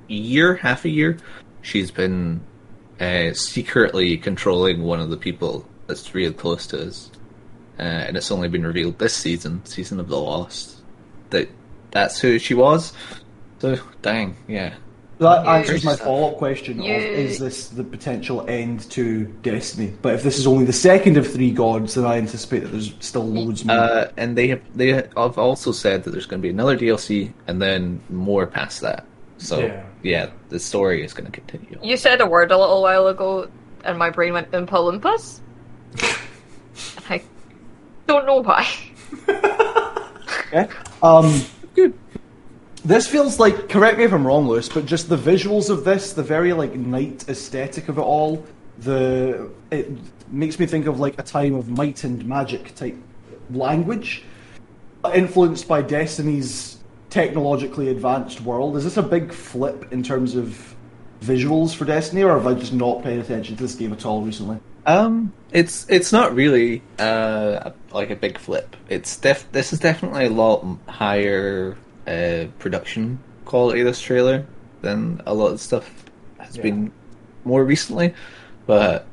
[0.08, 1.18] year, half a year,
[1.64, 2.42] she's been
[3.02, 7.12] uh, secretly controlling one of the people that's real close to us
[7.82, 10.78] uh, and it's only been revealed this season, season of the Lost,
[11.32, 11.50] that
[11.90, 12.94] that's who she was.
[13.58, 14.76] So, dang, yeah.
[15.18, 19.94] That answers my follow-up question You- of is this the potential end to Destiny?
[20.02, 22.94] But if this is only the second of three gods, then I anticipate that there's
[23.00, 23.76] still loads more.
[23.76, 27.34] Uh, and they have they have also said that there's going to be another DLC
[27.48, 29.06] and then more past that.
[29.38, 29.84] So, Yeah.
[30.04, 31.80] Yeah, the story is going to continue.
[31.84, 33.50] You said a word a little while ago,
[33.84, 35.40] and my brain went Oompa Loompas.
[37.10, 37.22] I
[38.08, 38.68] don't know why.
[40.54, 40.68] Okay.
[41.02, 41.44] Um,
[41.76, 41.94] good.
[42.84, 46.14] This feels like, correct me if I'm wrong, Lewis, but just the visuals of this,
[46.14, 48.46] the very like night aesthetic of it all,
[48.80, 49.90] the it
[50.30, 52.98] makes me think of like a time of might and magic type
[53.52, 54.24] language,
[55.14, 56.80] influenced by Destiny's
[57.12, 58.76] technologically advanced world.
[58.78, 60.76] Is this a big flip in terms of
[61.22, 64.24] visuals for Destiny, or have I just not paid attention to this game at all
[64.24, 64.58] recently?
[64.88, 68.76] Um, it's it's not really uh like a big flip.
[68.90, 74.48] It's def this is definitely a lot higher uh production quality this trailer
[74.82, 76.06] than a lot of stuff
[76.40, 76.64] has Yeah.
[76.64, 76.92] been
[77.44, 78.16] more recently.
[78.66, 79.06] But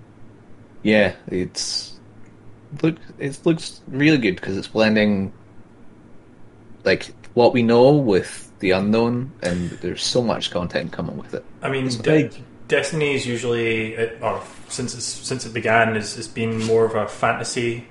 [0.83, 1.99] yeah, it's
[2.83, 5.33] look it looks really good because it's blending
[6.85, 11.45] like what we know with the unknown, and there's so much content coming with it.
[11.63, 12.31] I mean, De-.
[12.67, 16.95] Destiny is usually, it- or since it's, since it began, has has been more of
[16.95, 17.87] a fantasy,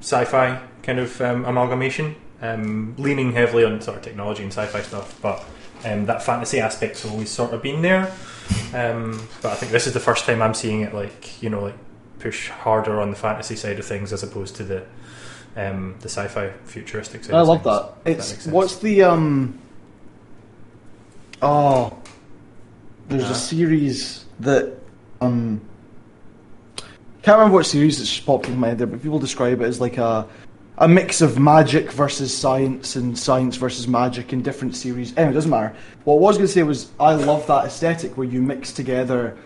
[0.00, 5.18] sci-fi kind of um, amalgamation, um, leaning heavily on sort of technology and sci-fi stuff.
[5.20, 5.44] But
[5.84, 8.12] um, that fantasy aspect's always sort of been there.
[8.74, 11.62] Um, but I think this is the first time I'm seeing it like you know
[11.62, 11.76] like
[12.18, 14.84] push harder on the fantasy side of things as opposed to the
[15.56, 17.34] um, the sci-fi futuristic side.
[17.34, 18.10] I love things, that.
[18.10, 18.46] It's sense.
[18.46, 19.58] what's the um.
[21.42, 21.96] Oh,
[23.08, 24.76] there's a series that
[25.20, 25.60] um.
[27.22, 29.64] Can't remember what series it's just popped in my head there, but people describe it
[29.64, 30.28] as like a
[30.78, 35.16] a mix of magic versus science and science versus magic in different series.
[35.16, 35.74] Anyway, it doesn't matter.
[36.02, 39.36] What I was going to say was I love that aesthetic where you mix together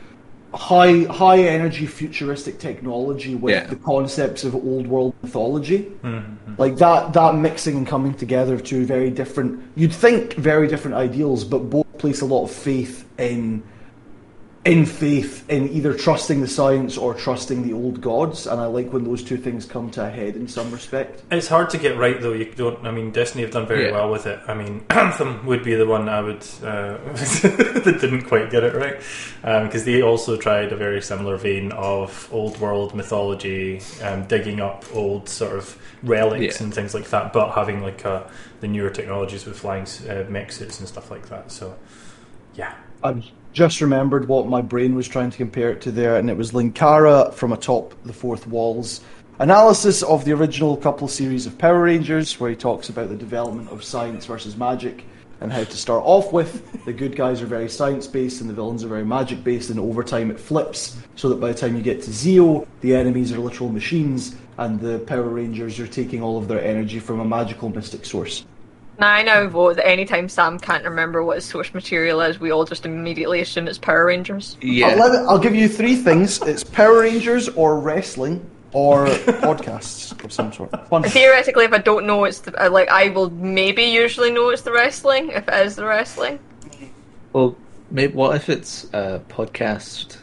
[0.54, 3.66] high high energy futuristic technology with Yeah.
[3.66, 5.92] the concepts of old world mythology.
[6.02, 6.54] Mm-hmm.
[6.56, 10.96] Like that that mixing and coming together of two very different you'd think very different
[10.96, 13.62] ideals, but both place a lot of faith in
[14.64, 18.92] in faith in either trusting the science or trusting the old gods, and I like
[18.92, 21.22] when those two things come to a head in some respect.
[21.30, 22.32] It's hard to get right though.
[22.32, 22.84] You don't.
[22.86, 23.92] I mean, Destiny have done very Yeah.
[23.92, 24.40] well with it.
[24.46, 28.74] I mean, Anthem would be the one I would uh, that didn't quite get it
[28.74, 29.00] right
[29.64, 34.84] because they also tried a very similar vein of old world mythology, um, digging up
[34.92, 36.64] old sort of relics Yeah.
[36.64, 38.24] and things like that, but having like uh,
[38.60, 41.50] the newer technologies with flying uh, mech suits and stuff like that.
[41.52, 41.74] So,
[42.58, 42.74] yeah.
[43.02, 46.36] I've just remembered what my brain was trying to compare it to there, and it
[46.36, 49.00] was Linkara from atop the fourth walls.
[49.38, 53.70] Analysis of the original couple series of Power Rangers, where he talks about the development
[53.70, 55.04] of science versus magic
[55.40, 56.84] and how to start off with.
[56.84, 59.78] The good guys are very science based and the villains are very magic based, and
[59.78, 63.32] over time it flips so that by the time you get to Zeo, the enemies
[63.32, 67.24] are literal machines, and the Power Rangers are taking all of their energy from a
[67.24, 68.44] magical mystic source.
[68.98, 72.50] Now I now vote that anytime Sam can't remember what his source material is, we
[72.50, 74.56] all just immediately assume it's Power Rangers.
[74.60, 74.88] Yeah.
[74.88, 80.24] I'll, let it, I'll give you three things: it's Power Rangers or wrestling or podcasts
[80.24, 80.70] of some sort.
[80.88, 81.04] Fun.
[81.04, 84.62] Theoretically, if I don't know it's the, uh, like I will maybe usually know it's
[84.62, 86.40] the wrestling if it is the wrestling.
[87.32, 87.56] Well,
[87.92, 90.16] maybe what if it's a podcast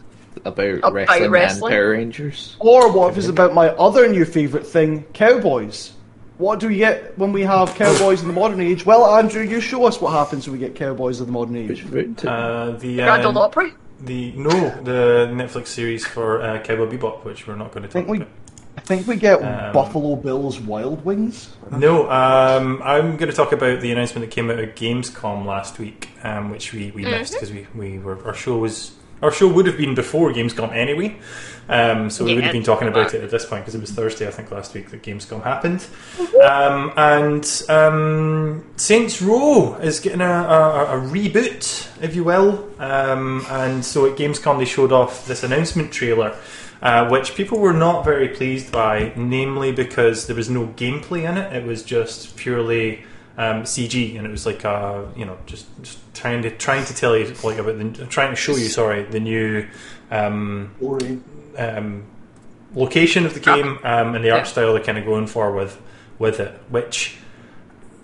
[0.43, 1.73] about, About wrestling, wrestling?
[1.73, 2.57] and Power Rangers?
[2.59, 5.93] Or what if it's about my other new favourite thing, cowboys?
[6.37, 8.85] What do we get when we have cowboys in the modern age?
[8.85, 11.83] Well, Andrew, you show us what happens when we get cowboys in the modern age.
[11.85, 13.73] Route Uh, the Grand Ole um, Opry.
[14.01, 14.49] the no
[14.83, 18.11] the Netflix series for uh, Cowboy Bebop, which we're not going to I think talk
[18.11, 18.29] we, about.
[18.77, 21.55] I think we get Um, Buffalo Bills Wild Wings.
[21.71, 25.79] No, um, I'm going to talk about the announcement that came out at Gamescom last
[25.79, 28.91] week, um, which we, we missed because we, we were our show was
[29.25, 31.17] our show would have been before Gamescom anyway,
[31.67, 32.59] um, so we would have Yeah.
[32.59, 34.91] been talking about it at this point because it was Thursday I think last week
[34.91, 35.83] that Gamescom happened,
[36.43, 43.45] um, and um, Saints Row is getting a, a, a reboot, if you will, um,
[43.49, 46.35] and so at Gamescom they showed off this announcement trailer
[46.81, 51.35] uh, which people were not very pleased by, namely because there was no gameplay in
[51.37, 51.51] it.
[51.51, 53.03] It was just purely
[53.37, 56.93] um, CG, and it was like uh, you know just, just trying to trying to
[56.95, 59.67] tell you like about the trying to show you sorry the new
[60.11, 60.73] um,
[61.57, 62.03] um,
[62.73, 65.81] location of the game um, and the art style they're kind of going for with
[66.19, 67.17] with it, which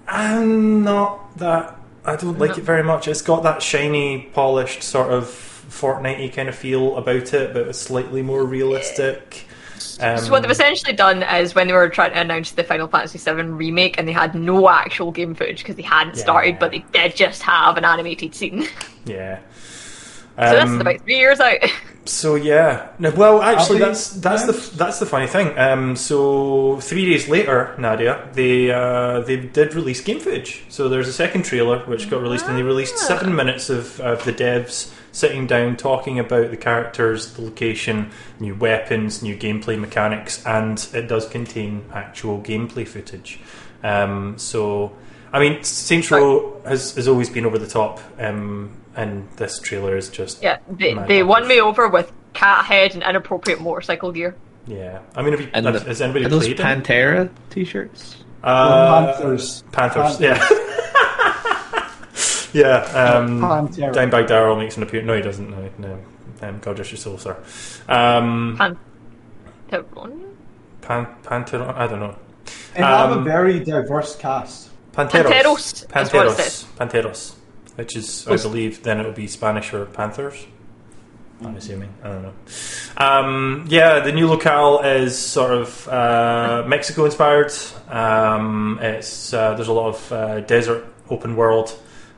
[0.08, 1.78] I'm not that.
[2.04, 2.58] I don't like No.
[2.58, 3.08] it very much.
[3.08, 5.26] It's got that shiny, polished sort of
[5.70, 9.46] Fortnite kind of feel about it, but it's slightly more realistic.
[10.00, 12.88] Um, So what they've essentially done is when they were trying to announce the Final
[12.88, 16.24] Fantasy VII remake, and they had no actual game footage because they hadn't Yeah.
[16.24, 18.68] started, but they did just have an animated scene.
[19.06, 19.40] yeah.
[20.38, 21.58] so this Um, is about three years out.
[22.04, 25.56] So yeah, no, well, actually, they that's that's the that's the funny thing.
[25.56, 30.64] Um, so three days later, Nadia, they uh, they did release game footage.
[30.68, 34.26] So there's a second trailer which got released, and they released seven minutes of, of
[34.26, 40.46] the devs sitting down talking about the characters, the location, new weapons, new gameplay mechanics,
[40.46, 43.40] and it does contain actual gameplay footage.
[43.84, 44.94] Um, so,
[45.34, 48.00] I mean, Saints Row has has always been over the top.
[48.20, 52.94] Um, and this trailer is just yeah, they, they won me over with cat head
[52.94, 54.36] and inappropriate motorcycle gear.
[54.68, 56.64] Yeah, I mean, have you, and have, the- has anybody are those played it?
[56.64, 58.18] Pantera t-shirts?
[58.44, 59.64] Uh, Panthers.
[59.72, 60.20] Panthers, Panthers.
[60.20, 60.50] yeah.
[62.54, 63.94] yeah, um, Pantera.
[63.94, 65.08] Dimebag Darrell makes an appearance.
[65.08, 65.50] No, he doesn't.
[65.50, 66.00] No, no.
[66.42, 67.38] Um, God rest your soul, sir.
[67.88, 68.78] Um, Pan-
[69.70, 70.12] Pantera?
[70.82, 71.76] Pan, Panteron?
[71.76, 72.16] I don't know.
[72.76, 74.70] And They have a Um, very diverse cast.
[74.94, 75.24] Panteros.
[75.24, 76.66] Panteros, that's what it Panteros.
[76.78, 77.34] Panteros.
[77.76, 80.46] Which is, I believe, then it would be Spanish for Panthers.
[81.44, 81.90] I'm assuming.
[82.04, 82.34] I don't know.
[82.98, 87.52] Um, yeah, the new locale is sort of uh, Mexico inspired.
[87.90, 91.74] Um, it's uh, there's a lot of uh, desert, open world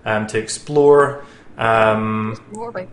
[0.05, 1.23] um, to explore.
[1.57, 2.87] Um, Motorbike.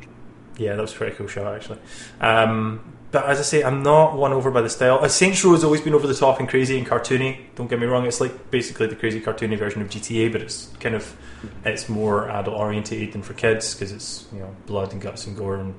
[0.58, 1.78] yeah, that was a pretty cool shot actually.
[2.20, 5.00] Um, but as I say, I'm not won over by the style.
[5.02, 7.38] Uh, Saints Row has always been over the top and crazy and cartoony.
[7.56, 10.68] Don't get me wrong; it's like basically the crazy cartoony version of GTA, but it's
[10.78, 11.16] kind of
[11.64, 15.36] it's more adult orientated than for kids because it's you know blood and guts and
[15.36, 15.74] gore and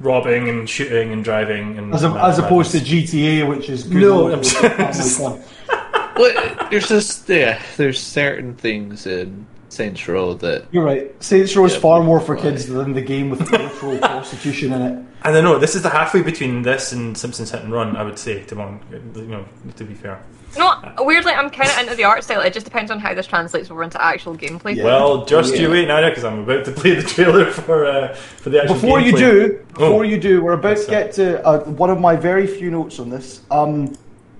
[0.00, 2.78] robbing and shooting and driving and As, a, mad as opposed to.
[2.78, 8.54] GTA, which is good No, old I'm family just- Well, there's just yeah, there's certain
[8.56, 9.46] things in
[9.76, 11.22] Saints Row that You're right.
[11.22, 12.42] Saints Row is Yeah, far more for right.
[12.42, 15.04] kids than the game with literal prostitution in it.
[15.22, 15.58] I don't know.
[15.58, 17.94] This is the halfway between this and Simpsons Hit and Run.
[17.96, 18.80] I would say, to, mon-
[19.14, 19.44] you know,
[19.76, 20.22] to be fair.
[20.54, 20.94] You know?
[21.00, 22.40] Weirdly, I'm kind of into the art style.
[22.40, 24.76] It just depends on how this translates over into actual gameplay.
[24.76, 24.84] Yeah.
[24.84, 25.62] Well, just Yeah.
[25.62, 28.74] you wait, Nadia, because I'm about to play the trailer for uh, for the actual.
[28.76, 29.18] Before you gameplay.
[29.18, 29.78] do, Oh.
[29.90, 32.98] before you do, we're about to get to uh, one of my very few notes
[32.98, 33.42] on this.
[33.50, 33.94] Um,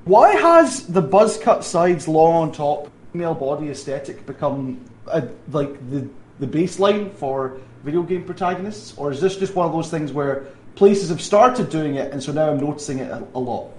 [0.04, 5.90] why has the buzz cut sides long on top, female body aesthetic become uh like
[5.90, 10.12] the the baseline for video game protagonists, or is this just one of those things
[10.12, 13.70] where places have started doing it, and so now I'm noticing it a, a lot?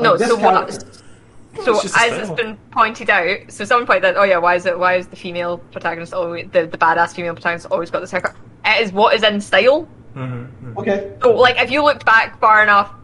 [0.00, 0.94] no, Like, so what?
[1.64, 4.66] So it's as it's been pointed out, so someone pointed out, oh yeah, why is
[4.66, 4.78] it?
[4.78, 8.36] Why is the female protagonist always the, the badass female protagonist always got this haircut?
[8.64, 9.88] It is what is in style.
[10.78, 11.16] Okay.
[11.22, 12.94] So like, if you looked back far enough,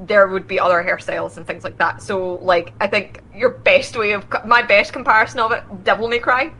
[0.00, 2.02] there would be other hairstyles and things like that.
[2.02, 6.18] So like, I think your best way of my best comparison of it, Devil May
[6.18, 6.52] Cry,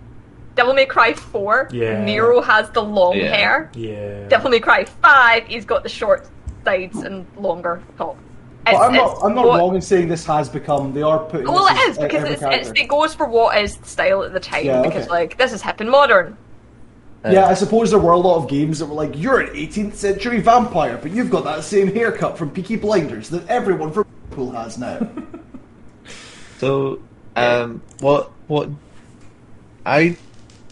[0.54, 2.04] Devil May Cry Four, Yeah.
[2.04, 3.34] Nero has the long Yeah.
[3.34, 3.70] hair.
[3.74, 4.28] Yeah.
[4.28, 6.26] Devil May Cry Five, he's got the short
[6.64, 8.16] sides and longer top.
[8.64, 9.12] But It's- I'm not.
[9.12, 10.92] it's I'm not what- wong in saying this has become.
[10.92, 11.46] They are putting.
[11.50, 14.40] Well, this it because it's, it's, it goes for what is the style at the
[14.40, 14.64] time.
[14.64, 15.10] Yeah, because okay.
[15.10, 16.36] like this is hip and modern.
[17.28, 19.94] Yeah, I suppose there were a lot of games that were like, "You're an 18th
[19.94, 24.50] century vampire, but you've got that same haircut from Peaky Blinders that everyone from Liverpool
[24.52, 25.08] has now."
[26.58, 27.00] So,
[27.34, 28.68] um, what what
[29.84, 30.16] I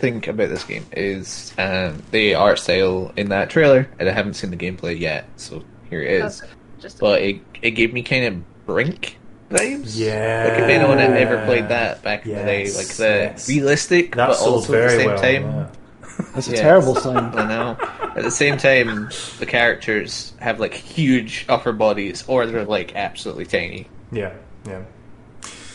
[0.00, 4.34] think about this game is um, the art style in that trailer, and I haven't
[4.34, 6.40] seen the gameplay yet, so here it is.
[6.40, 9.18] That's Just But it it gave me kind of Brink
[9.50, 9.98] vibes.
[9.98, 10.46] Yeah.
[10.48, 13.48] like if anyone had ever played that back in the day, like the yes.
[13.48, 15.18] realistic, That but also at the same well.
[15.18, 15.42] time.
[15.44, 15.66] yeah.
[16.34, 16.62] That's a Yeah.
[16.62, 17.16] terrible sign.
[17.16, 17.76] I know.
[18.16, 23.46] At the same time, the characters have like huge upper bodies, or they're like absolutely
[23.46, 23.86] tiny.
[24.12, 24.32] Yeah,
[24.66, 24.82] yeah.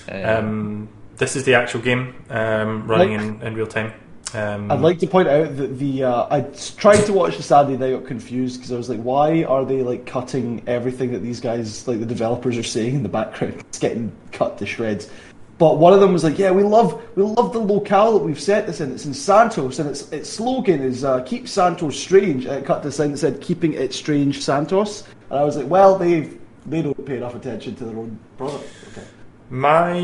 [0.10, 3.94] Um, Um, this is the actual game um, running Like- in, in real time.
[4.36, 6.42] Um, I'd like to point out that the uh, I
[6.78, 9.64] tried to watch the Saturday, then I got confused because I was like, "Why are
[9.64, 13.62] they like cutting everything that these guys, like the developers, are saying in the background?
[13.62, 15.10] It's getting cut to shreds."
[15.58, 18.40] But one of them was like, "Yeah, we love we love the locale that we've
[18.40, 18.92] set this in.
[18.92, 22.84] It's in Santos, and its its slogan is uh, keep Santos strange." And it cut
[22.84, 26.82] to sign that said "keeping it strange Santos," and I was like, "Well, they've they
[26.82, 29.08] don't pay enough attention to their own product." Okay.
[29.50, 29.98] My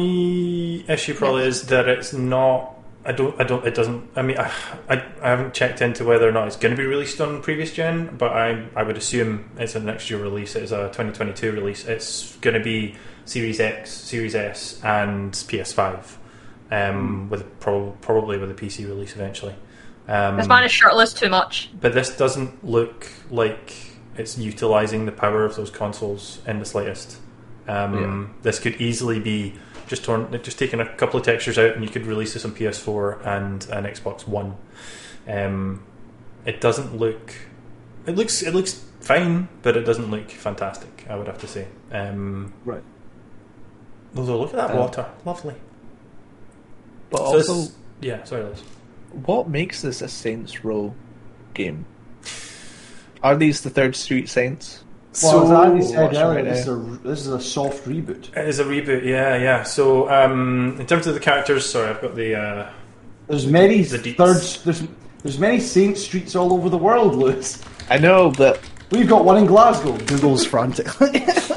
[0.87, 2.77] issue probably is that it's not.
[3.03, 3.39] I don't.
[3.39, 3.65] I don't.
[3.65, 4.11] It doesn't.
[4.15, 4.51] I mean, I,
[4.87, 7.73] I, I haven't checked into whether or not it's going to be released on previous
[7.73, 10.55] gen, but I I would assume it's a next year release.
[10.55, 11.85] It's a 2022 release.
[11.85, 12.95] It's going to be
[13.25, 16.17] Series X, Series S, and PS5,
[16.69, 19.55] um, with prob- probably with a PC release eventually.
[20.07, 21.69] Um, this man is shirtless too much.
[21.79, 23.73] but this doesn't look like
[24.17, 27.17] it's utilizing the power of those consoles in the slightest.
[27.67, 29.53] Um, This could easily be
[29.91, 32.51] just torn, just taking a couple of textures out, and you could release this on
[32.51, 34.55] PS4 and an Xbox One.
[35.27, 35.83] Um,
[36.45, 37.35] it doesn't look.
[38.07, 38.41] It looks.
[38.41, 41.05] It looks fine, but it doesn't look fantastic.
[41.09, 41.67] I would have to say.
[41.91, 42.81] Um, Right.
[44.15, 45.55] although look at that Um, water, lovely.
[47.09, 47.23] but So
[47.53, 48.23] also, yeah.
[48.23, 48.63] Sorry, Liz.
[49.25, 50.95] what makes this a Saints Row
[51.53, 51.85] game?
[53.21, 54.83] Are these the Third Street Saints?
[55.23, 58.35] Well, as Andy said earlier, this is, a, this is a soft reboot.
[58.37, 59.03] It is a reboot.
[59.03, 59.63] Yeah, yeah.
[59.63, 62.35] So um, in terms of the characters, sorry, I've got the.
[62.35, 62.69] Uh,
[63.27, 64.15] There's many The deets.
[64.15, 64.63] third.
[64.65, 64.87] There's
[65.23, 67.61] there's many Saint streets all over the world, Lewis.
[67.89, 68.59] I know, but
[68.91, 69.97] We've got one in Glasgow.
[69.99, 71.11] Google's frantically.
[71.13, 71.47] it's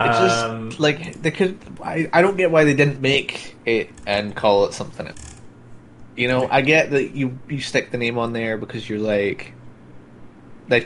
[0.00, 1.58] just Um, like they could.
[1.82, 5.10] I, I don't get why they didn't make it and call it something.
[6.16, 9.52] You know, I get that you you stick the name on there because you're like
[10.68, 10.84] that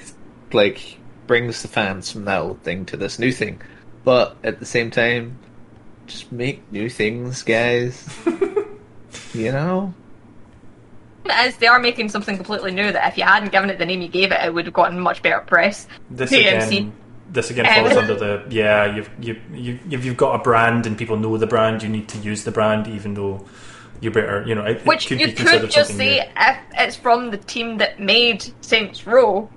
[0.53, 3.61] like brings the fans from that old thing to this new thing,
[4.05, 5.39] but at the same time,
[6.07, 8.05] just make new things, guys.
[9.35, 9.95] you know,
[11.31, 14.01] As they are making something completely new that if you hadn't given it the name
[14.03, 15.87] you gave it, it would have gotten much better press.
[16.11, 16.67] this PMC.
[16.67, 16.93] again.
[17.33, 18.93] This again Um, falls under the yeah.
[18.97, 22.09] You've you you if you've got a brand and people know the brand, you need
[22.09, 23.47] to use the brand, even though
[24.01, 26.23] you better you know it, it Which could you be could just something say new.
[26.37, 29.49] if it's from the team that made Saints Row,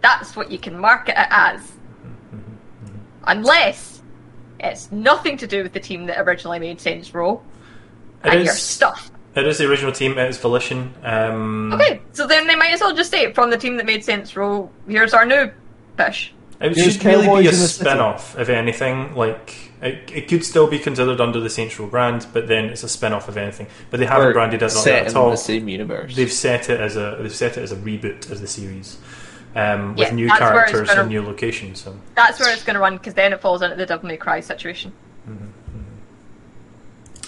[0.00, 1.72] that's what you can market it as.
[3.26, 4.02] Unless
[4.60, 7.42] it's nothing to do with the team that originally made Saints Row
[8.24, 9.10] It and your is- stuff.
[9.36, 10.18] It is the original team.
[10.18, 10.92] It is Volition.
[11.04, 13.86] Um, Okay, so then they might as well just say it from the team that
[13.86, 15.50] made Saints Row, here's our new
[15.96, 16.32] fish.
[16.60, 17.84] It Here's should really be a in the City.
[17.88, 19.14] spin-off, if anything.
[19.14, 22.82] Like it, it could still be considered under the Saints Row brand, but then it's
[22.82, 23.68] a spin-off of anything.
[23.90, 25.30] But they haven't Or branded it like set that at in all.
[25.30, 26.16] the same universe.
[26.16, 28.98] They've set it as a they've set it as a reboot of the series,
[29.56, 31.80] um, with Yeah, new that's where it's characters gonna- and new locations.
[31.82, 34.16] So That's where it's going to run because then it falls into the Devil May
[34.16, 34.92] Cry situation.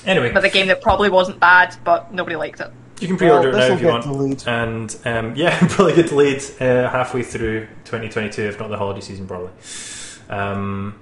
[0.07, 2.71] anyway, But the game that probably wasn't bad, but nobody liked it.
[3.01, 4.05] you can pre-order Well, it now this'll if you get want.
[4.05, 4.45] delayed.
[4.47, 9.27] And um, yeah, probably get delayed uh, halfway through 2022, if not the holiday season,
[9.27, 9.51] probably.
[10.29, 10.99] Um,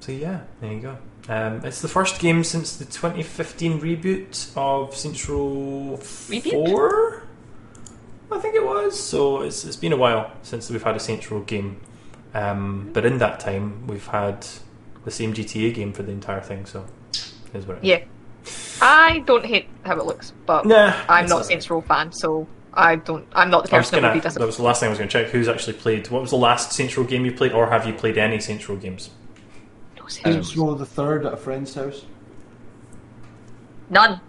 [0.00, 0.96] so yeah, there you go.
[1.28, 6.50] Um, it's the first game since the 2015 reboot of Saints Row Reboot?
[6.66, 7.22] 4.
[8.32, 8.98] I think it was.
[8.98, 11.80] So it's, it's been a while since we've had a Saints Row game.
[12.34, 14.46] Um, but in that time, we've had
[15.04, 16.64] the same GTA game for the entire thing.
[16.66, 16.86] So,
[17.52, 17.88] is what it is.
[17.88, 18.04] Yeah.
[18.80, 22.12] I don't hate how it looks, but Nah, I'm not not- a Saints Row fan,
[22.12, 23.26] so I don't.
[23.32, 24.08] I'm not the person that gonna.
[24.08, 24.46] would be That disappointed.
[24.46, 25.30] was the last thing I was going to check.
[25.32, 26.08] Who's actually played?
[26.08, 28.68] What was the last Saints Row game you played, or have you played any Saints
[28.68, 29.10] Row games?
[29.98, 30.68] No Saints Saints Row.
[30.68, 32.04] Row the third at a friend's house.
[33.90, 34.20] None.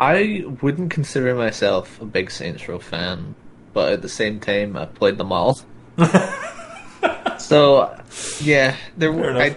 [0.00, 3.34] I wouldn't consider myself a big Saints Row fan,
[3.72, 5.58] but at the same time, I've played them all.
[7.38, 7.96] so,
[8.40, 9.56] yeah, they're I,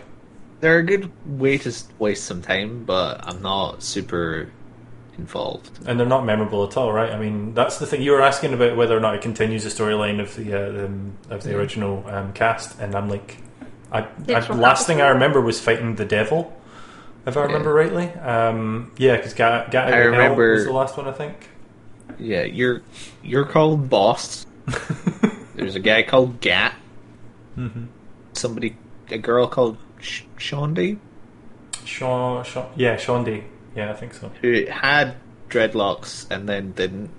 [0.60, 4.52] they're a good way to waste some time, but I'm not super
[5.18, 5.80] involved.
[5.86, 7.12] And they're not memorable at all, right?
[7.12, 8.02] I mean, that's the thing.
[8.02, 10.86] You were asking about whether or not it continues the storyline of the, uh, the
[10.86, 13.38] um, of the original um, cast, and I'm like,
[13.92, 16.56] I, I last thing I remember was fighting the devil,
[17.26, 18.08] if I remember rightly.
[18.14, 21.50] Um, yeah, because Ga- Ga- I remember- was the last one, I think.
[22.20, 22.82] Yeah, you're
[23.24, 24.46] you're called Boss.
[25.56, 26.74] There's a guy called Gat.
[27.58, 27.86] Mm-hmm.
[28.34, 28.76] Somebody,
[29.10, 30.98] a girl called Sh- Shaundi,
[31.86, 33.44] Shaw, Shaw, yeah, Shaundi.
[33.76, 34.30] Yeah, I think so.
[34.42, 35.16] who had
[35.50, 37.10] dreadlocks and then didn't.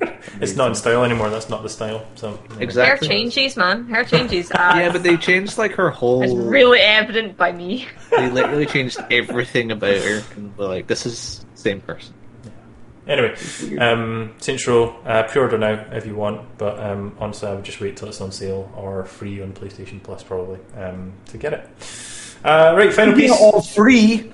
[0.40, 1.28] It's not in style anymore.
[1.30, 2.06] That's not the style.
[2.14, 3.08] So Exactly.
[3.08, 3.86] Hair changes, man.
[3.88, 4.50] Hair changes.
[4.50, 6.22] Uh, Yeah, but they changed like her whole.
[6.22, 7.86] it's really evident by me.
[8.10, 12.14] They literally changed everything about her, and were like, "This is the same person."
[13.06, 13.34] Anyway,
[13.78, 17.80] um, Saints Row, uh, pre-order now if you want, but um, honestly, I would just
[17.80, 21.68] wait till it's on sale or free on PlayStation Plus probably um, to get it.
[22.44, 23.40] Uh, right, final Being piece.
[23.40, 24.32] all free,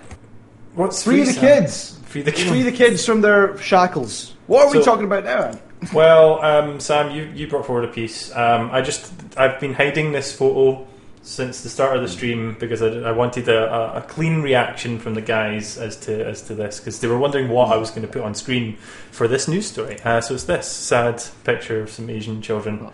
[0.74, 1.40] What's free the Sam?
[1.62, 2.78] kids, Free the free the kids.
[2.78, 4.34] kids from their shackles.
[4.46, 5.58] What are we talking about now?
[5.92, 8.34] Well, um, Sam, you, you brought forward a piece.
[8.34, 10.86] Um, I just I've been hiding this photo
[11.22, 15.00] since the start of the stream because I, I wanted a, a, a clean reaction
[15.00, 17.90] from the guys as to as to this because they were wondering what I was
[17.90, 18.76] going to put on screen
[19.10, 20.00] for this news story.
[20.04, 22.90] Uh, so it's this sad picture of some Asian children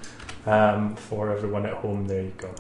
[0.47, 2.09] um, for everyone at home.
[2.09, 2.55] There you go.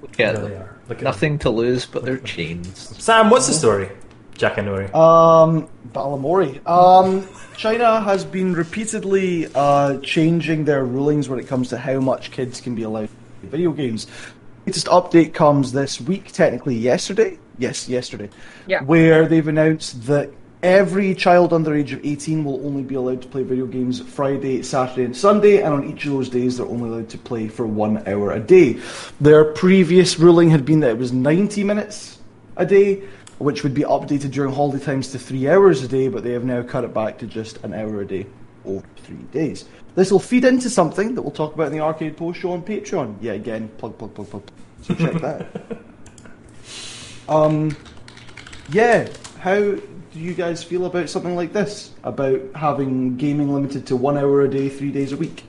[0.00, 0.76] Look at There they are.
[0.88, 2.96] Look at Nothing to lose but their chains.
[3.02, 3.90] Sam, what's the story?
[4.36, 4.94] Jackanory.
[4.94, 6.66] Um, Balamory.
[6.66, 7.26] Um,
[7.56, 12.60] China has been repeatedly uh, changing their rulings when it comes to how much kids
[12.60, 14.06] can be allowed to play video games.
[14.66, 17.38] Latest update comes this week, technically yesterday.
[17.58, 18.28] Yes, yesterday.
[18.66, 18.82] Yeah.
[18.82, 20.30] Where they've announced that
[20.62, 24.00] every child under the age of 18 will only be allowed to play video games
[24.00, 27.48] Friday, Saturday, and Sunday, and on each of those days they're only allowed to play
[27.48, 28.80] for one hour a day.
[29.20, 32.18] Their previous ruling had been that it was 90 minutes
[32.56, 33.04] a day,
[33.38, 36.44] which would be updated during holiday times to three hours a day, but they have
[36.44, 38.26] now cut it back to just an hour a day
[38.64, 39.66] over three days.
[39.94, 42.62] This will feed into something that we'll talk about in the arcade post show on
[42.62, 43.16] Patreon.
[43.20, 44.42] Yeah, again, plug, plug, plug, plug.
[44.82, 45.46] So check that.
[47.28, 47.76] um,
[48.70, 49.08] yeah,
[49.40, 49.82] how do
[50.14, 51.92] you guys feel about something like this?
[52.04, 55.44] About having gaming limited to one hour a day, three days a week?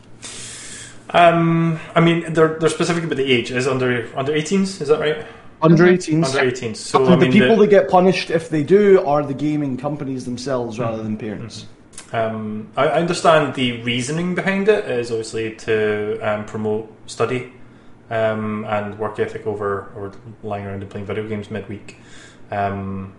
[1.10, 3.52] Um, I mean, they're they're specific about the age.
[3.52, 4.82] Is under under 18s?
[4.82, 5.26] Is that right?
[5.62, 6.26] Under 18s.
[6.36, 6.76] Under 18s.
[6.78, 9.34] So And I the mean, people the- that get punished if they do are the
[9.34, 11.66] gaming companies themselves rather than parents.
[12.14, 17.52] Um, I, I understand the reasoning behind it is obviously to um, promote study
[18.10, 20.12] um, and work ethic over over
[20.44, 21.98] lying around and playing video games midweek.
[22.52, 23.14] Um,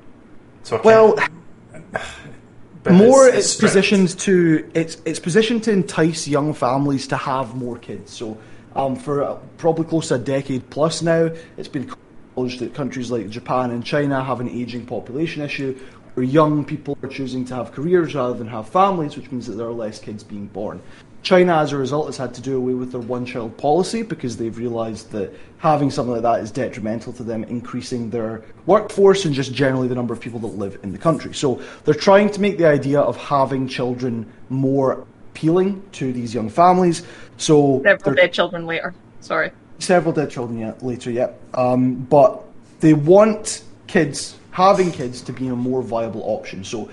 [0.62, 1.16] so I Well,
[2.82, 7.16] but more it's- it's, it's positioned to it's it's positioned to entice young families to
[7.16, 8.12] have more kids.
[8.12, 8.38] So
[8.76, 11.90] um, for uh, probably close to a decade plus now, it's been
[12.38, 15.76] acknowledged that countries like Japan and China have an aging population issue,
[16.14, 19.54] where young people are choosing to have careers rather than have families, which means that
[19.54, 20.80] there are less kids being born.
[21.22, 24.56] China, as a result, has had to do away with their one-child policy because they've
[24.56, 29.52] realised that having something like that is detrimental to them increasing their workforce and just
[29.52, 31.34] generally the number of people that live in the country.
[31.34, 36.48] So they're trying to make the idea of having children more appealing to these young
[36.48, 37.02] families.
[37.36, 38.94] So dead children later.
[39.20, 39.50] Sorry.
[39.78, 41.38] Several dead children yet later yet.
[41.54, 42.44] Um, but
[42.80, 46.64] they want kids having kids to be a more viable option.
[46.64, 46.90] So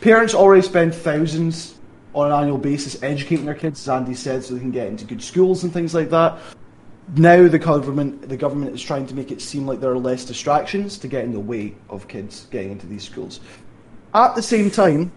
[0.00, 1.74] parents already spend thousands
[2.14, 5.04] on an annual basis educating their kids, as Andy said, so they can get into
[5.04, 6.38] good schools and things like that.
[7.16, 10.24] Now the government the government is trying to make it seem like there are less
[10.24, 13.40] distractions to get in the way of kids getting into these schools.
[14.14, 15.10] At the same time,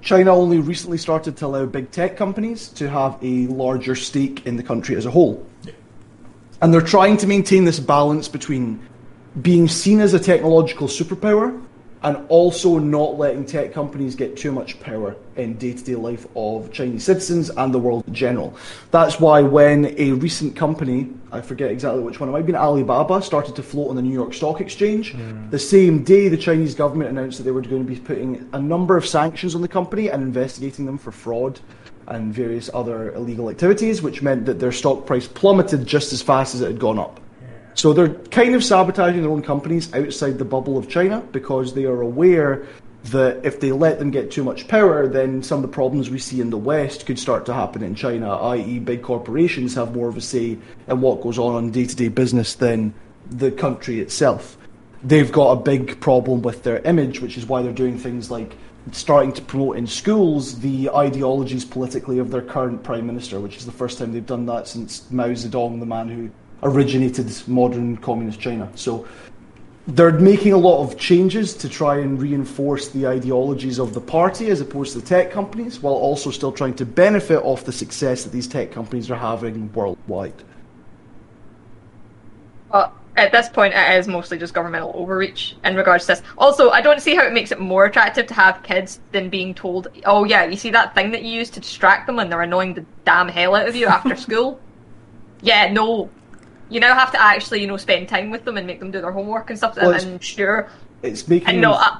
[0.00, 4.56] China only recently started to allow big tech companies to have a larger stake in
[4.56, 5.44] the country as a whole.
[6.60, 8.80] And they're trying to maintain this balance between
[9.40, 11.64] being seen as a technological superpower
[12.02, 16.26] and also not letting tech companies get too much power in day to day life
[16.36, 18.56] of Chinese citizens and the world in general.
[18.90, 22.56] That's why when a recent company, I forget exactly which one, it might have been
[22.56, 25.50] Alibaba, started to float on the New York Stock Exchange, hmm.
[25.50, 28.60] the same day the Chinese government announced that they were going to be putting a
[28.60, 31.58] number of sanctions on the company and investigating them for fraud
[32.08, 36.54] and various other illegal activities, which meant that their stock price plummeted just as fast
[36.54, 37.20] as it had gone up.
[37.74, 41.84] So they're kind of sabotaging their own companies outside the bubble of China because they
[41.84, 42.66] are aware
[43.04, 46.18] that if they let them get too much power, then some of the problems we
[46.18, 50.08] see in the West could start to happen in China, i.e., big corporations have more
[50.08, 52.92] of a say in what goes on on day to day business than
[53.30, 54.56] the country itself.
[55.04, 58.56] They've got a big problem with their image, which is why they're doing things like
[58.94, 63.66] starting to promote in schools the ideologies politically of their current prime minister, which is
[63.66, 66.30] the first time they've done that since Mao Zedong, the man who
[66.62, 68.70] originated modern communist China.
[68.74, 69.06] So
[69.86, 74.50] they're making a lot of changes to try and reinforce the ideologies of the party
[74.50, 78.24] as opposed to the tech companies, while also still trying to benefit off the success
[78.24, 80.34] that these tech companies are having worldwide.
[82.70, 86.22] But at this point, it is mostly just governmental overreach in regards to this.
[86.36, 89.54] Also, I don't see how it makes it more attractive to have kids than being
[89.54, 92.42] told, "Oh yeah, you see that thing that you use to distract them and they're
[92.42, 94.60] annoying the damn hell out of you after school."
[95.42, 96.10] Yeah, no,
[96.68, 99.00] you now have to actually, you know, spend time with them and make them do
[99.00, 99.76] their homework and stuff.
[99.76, 100.68] Well, and, and sure,
[101.02, 101.98] It's making and no, uh,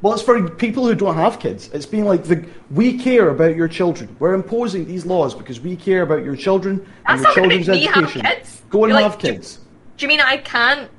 [0.00, 1.68] Well, it's for people who don't have kids.
[1.72, 4.14] It's being like the we care about your children.
[4.18, 8.22] We're imposing these laws because we care about your children and your children's have education.
[8.22, 8.62] kids.
[8.70, 9.58] Go and You're have like, kids.
[9.96, 10.90] Do you mean I can't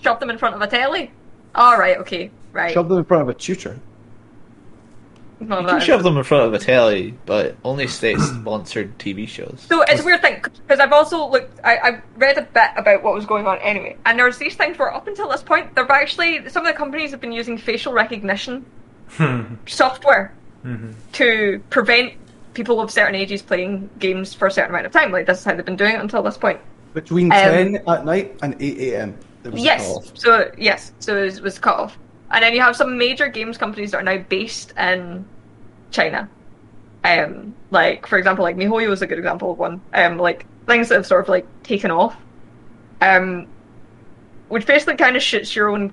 [0.00, 1.10] shove them in front of a telly?
[1.54, 2.72] All right, okay, right.
[2.72, 3.78] Shove them in front of a tutor.
[5.40, 9.26] No, You can is- shove them in front of a telly, but only state-sponsored TV
[9.26, 9.66] shows.
[9.68, 11.58] So it's a weird thing because I've also looked.
[11.64, 14.78] I, I've read a bit about what was going on anyway, and there's these things
[14.78, 17.92] where up until this point, they've actually some of the companies have been using facial
[17.92, 18.64] recognition
[19.08, 19.54] hmm.
[19.66, 20.32] software
[20.64, 20.92] mm-hmm.
[21.12, 22.14] to prevent
[22.54, 25.10] people of certain ages playing games for a certain amount of time.
[25.10, 26.60] Like this is how they've been doing it until this point.
[26.94, 29.18] Between Um, 10 at night and 8 a.m.
[29.42, 30.12] There was a Yes.
[30.14, 30.92] So yes.
[30.98, 31.98] So it was, was cut off,
[32.30, 35.24] and then you have some major games companies that are now based in
[35.90, 36.28] China.
[37.04, 39.80] Um, like for example, like MiHoYo is a good example of one.
[39.94, 42.16] Um, like things that have sort of like taken off.
[43.00, 43.48] Um,
[44.48, 45.92] which basically kind of shoots your own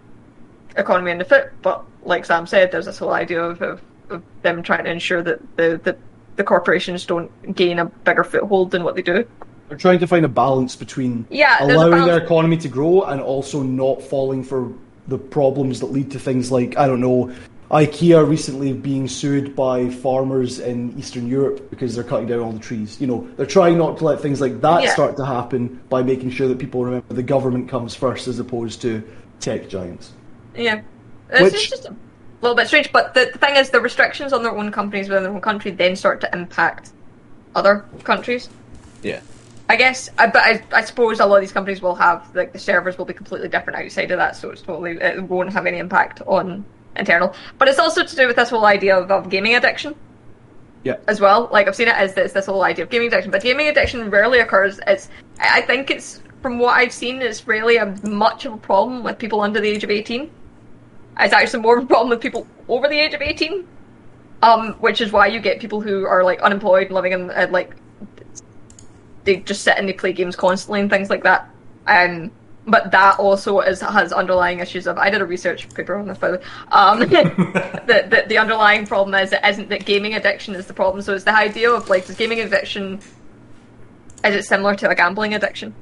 [0.76, 1.52] economy in the foot.
[1.62, 5.24] But like Sam said, there's this whole idea of, of, of them trying to ensure
[5.24, 5.98] that the, the
[6.36, 9.28] the corporations don't gain a bigger foothold than what they do.
[9.70, 13.22] They're trying to find a balance between Yeah, allowing balance- their economy to grow and
[13.22, 14.72] also not falling for
[15.08, 17.32] the problems that lead to things like, I don't know,
[17.70, 22.60] IKEA recently being sued by farmers in Eastern Europe because they're cutting down all the
[22.60, 23.00] trees.
[23.00, 24.92] You know, they're trying not to let things like that Yeah.
[24.94, 28.82] start to happen by making sure that people remember the government comes first as opposed
[28.82, 29.04] to
[29.40, 30.14] tech giants.
[30.58, 30.82] Yeah.
[31.32, 31.94] It's, Which- it's just a
[32.42, 35.22] little bit strange, but the, the thing is, the restrictions on their own companies within
[35.24, 36.90] their own country then start to impact
[37.54, 38.50] other countries.
[39.04, 39.20] Yeah.
[39.70, 42.52] I guess, I, but I, I suppose a lot of these companies will have like
[42.54, 45.68] the servers will be completely different outside of that, so it's totally it won't have
[45.68, 46.66] any impact on
[46.96, 47.36] internal.
[47.60, 49.94] But it's also to do with this whole idea of, of gaming addiction
[50.84, 50.98] Yeah.
[51.08, 51.50] as well.
[51.52, 54.10] Like I've seen it as this this whole idea of gaming addiction, but gaming addiction
[54.10, 54.80] rarely occurs.
[54.88, 55.08] It's
[55.40, 59.20] I think it's from what I've seen, it's really a much of a problem with
[59.20, 60.32] people under the age of eighteen.
[61.20, 63.68] It's actually more of a problem with people over the age of eighteen,
[64.42, 67.48] um, which is why you get people who are like unemployed, and living in uh,
[67.52, 67.76] like
[69.24, 71.50] they just sit and they play games constantly and things like that.
[71.88, 72.32] Um,
[72.68, 74.98] but that also is has underlying issues of.
[74.98, 76.44] I did a research paper on this by the way.
[76.72, 81.02] Um, the, the the underlying problem is it isn't that gaming addiction is the problem.
[81.02, 83.00] So it's the idea of like, does gaming addiction
[84.24, 85.74] is it similar to a gambling addiction?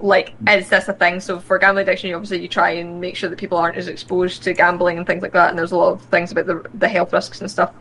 [0.00, 1.20] Like, is this a thing?
[1.20, 3.88] So for gambling addiction, you obviously you try and make sure that people aren't as
[3.88, 5.50] exposed to gambling and things like that.
[5.50, 7.72] And there's a lot of things about the the health risks and stuff.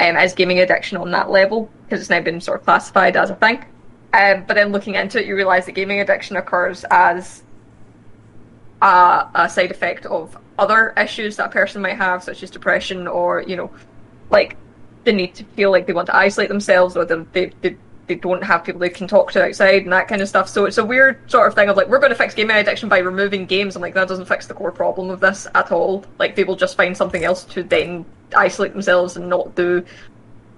[0.00, 3.30] Um, is gaming addiction on that level because it's now been sort of classified as
[3.30, 3.64] a thing.
[4.12, 7.42] Um, but then looking into it, you realise that gaming addiction occurs as
[8.80, 13.06] a, a side effect of other issues that a person might have, such as depression
[13.06, 13.70] or, you know,
[14.30, 14.56] like
[15.04, 18.14] the need to feel like they want to isolate themselves or they, they, they, they
[18.14, 20.48] don't have people they can talk to outside and that kind of stuff.
[20.48, 22.88] So it's a weird sort of thing of like, we're going to fix gaming addiction
[22.88, 23.76] by removing games.
[23.76, 26.04] I'm like, that doesn't fix the core problem of this at all.
[26.18, 29.84] Like, they will just find something else to then isolate themselves and not do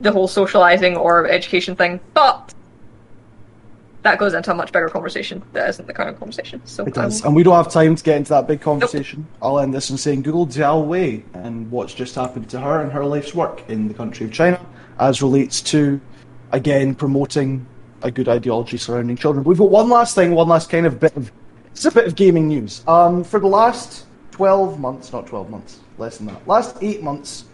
[0.01, 1.99] the whole socializing or education thing.
[2.15, 2.55] But
[4.03, 6.61] that goes into a much bigger conversation that isn't the current conversation.
[6.65, 7.21] So It does.
[7.23, 9.27] um, And we don't have time to get into that big conversation.
[9.43, 12.91] I'll end this in saying Google Zhao Wei and what's just happened to her and
[12.93, 14.59] her life's work in the country of China
[14.99, 16.01] as relates to,
[16.53, 17.67] again, promoting
[18.03, 19.45] a good ideology surrounding children.
[19.45, 21.31] We've got one last thing, one last kind of bit of.
[21.73, 22.83] It's a bit of gaming news.
[22.89, 27.45] Um, for the last 12 months, not 12 months, less than that, last 8 months,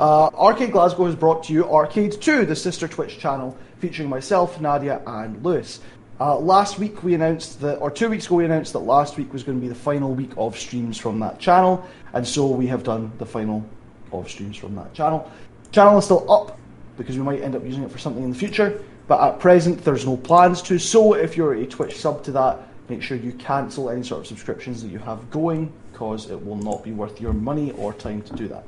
[0.00, 4.60] uh, R-CADE Glasgow has brought to you R-CADE 2, the sister Twitch channel featuring myself,
[4.60, 5.80] Nadia, and Lewis.
[6.20, 9.32] Uh, last week we announced that, or two weeks ago we announced that last week
[9.32, 12.68] was going to be the final week of streams from that channel, and so we
[12.68, 13.68] have done the final
[14.12, 15.28] of streams from that channel.
[15.72, 16.60] Channel is still up
[16.96, 19.82] because we might end up using it for something in the future, but at present
[19.82, 20.78] there's no plans to.
[20.78, 24.28] So if you're a Twitch sub to that, make sure you cancel any sort of
[24.28, 28.22] subscriptions that you have going, because it will not be worth your money or time
[28.22, 28.64] to do that.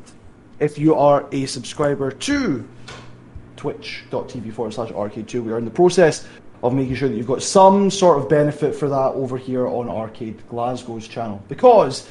[0.58, 2.68] If you are a subscriber to
[3.56, 6.26] twitch.tv forward slash arcade2, we are in the process
[6.62, 9.88] of making sure that you've got some sort of benefit for that over here on
[9.88, 11.42] R-CADE Glasgow's channel.
[11.48, 12.08] Because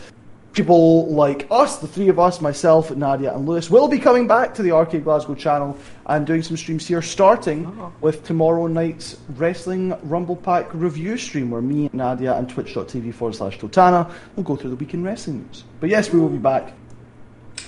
[0.53, 4.53] people like us, the three of us, myself, Nadia, and Lewis, will be coming back
[4.53, 5.75] to the R-CADE Glasgow channel
[6.05, 7.91] and doing some streams here, starting oh.
[8.01, 13.57] with tomorrow night's Wrestling Rumble Pack review stream, where me, Nadia, and twitch.tv forward slash
[13.57, 15.63] Totana will go through the weekend wrestling news.
[15.79, 16.73] But yes, we will be back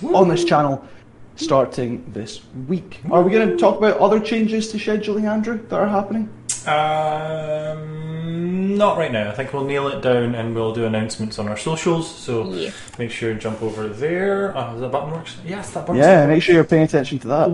[0.04, 0.88] on this channel
[1.36, 3.00] starting this week.
[3.12, 6.30] Are we going to talk about other changes to scheduling, Andrew, that are happening?
[6.66, 9.30] Um, not right now.
[9.30, 12.14] I think we'll nail it down and we'll do announcements on our socials.
[12.14, 12.72] So Yeah.
[12.98, 14.54] make sure you jump over there.
[14.58, 15.36] Oh, does that button works?
[15.46, 16.02] Yes, that button.
[16.02, 17.50] Yeah, make sure you're paying attention to that.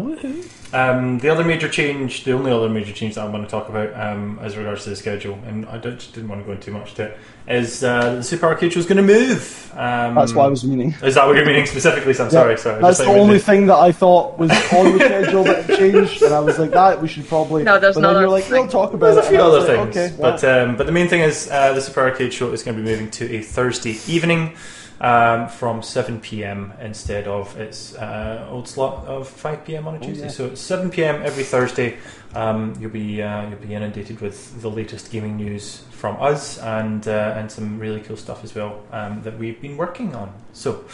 [0.74, 3.68] Um, the other major change, the only other major change that I want to talk
[3.68, 6.54] about um, as regards to the schedule, and I don't, just didn't want to go
[6.54, 7.18] into too much to it,
[7.48, 9.70] is uh, the Super R-CADE Show is going to move.
[9.74, 10.96] Um, That's what I was meaning.
[11.04, 12.14] Is that what you're meaning specifically?
[12.14, 12.82] So I'm sorry, sorry.
[12.82, 16.22] That's the only meant- thing that I thought was on the schedule that had changed,
[16.22, 18.46] and I was like, "That we should probably." No, there's but then another you're like,
[18.46, 18.62] thing.
[18.62, 20.32] "We'll talk about There's it." a few and I was other like, things, Okay, well,
[20.32, 22.84] but um, but the main thing is uh, the Super R-CADE Show is going to
[22.84, 24.56] be moving to a Thursday evening
[25.02, 26.74] um, from 7 p.m.
[26.80, 29.88] instead of its uh, old slot of 5 p.m.
[29.88, 30.26] on a Tuesday.
[30.26, 30.32] Oh, yeah.
[30.32, 31.24] So it's 7 p.m.
[31.24, 31.98] every Thursday.
[32.36, 37.08] Um, you'll be uh, you'll be inundated with the latest gaming news from us and
[37.08, 40.34] uh, and some really cool stuff as well um, that we've been working on.
[40.54, 40.86] So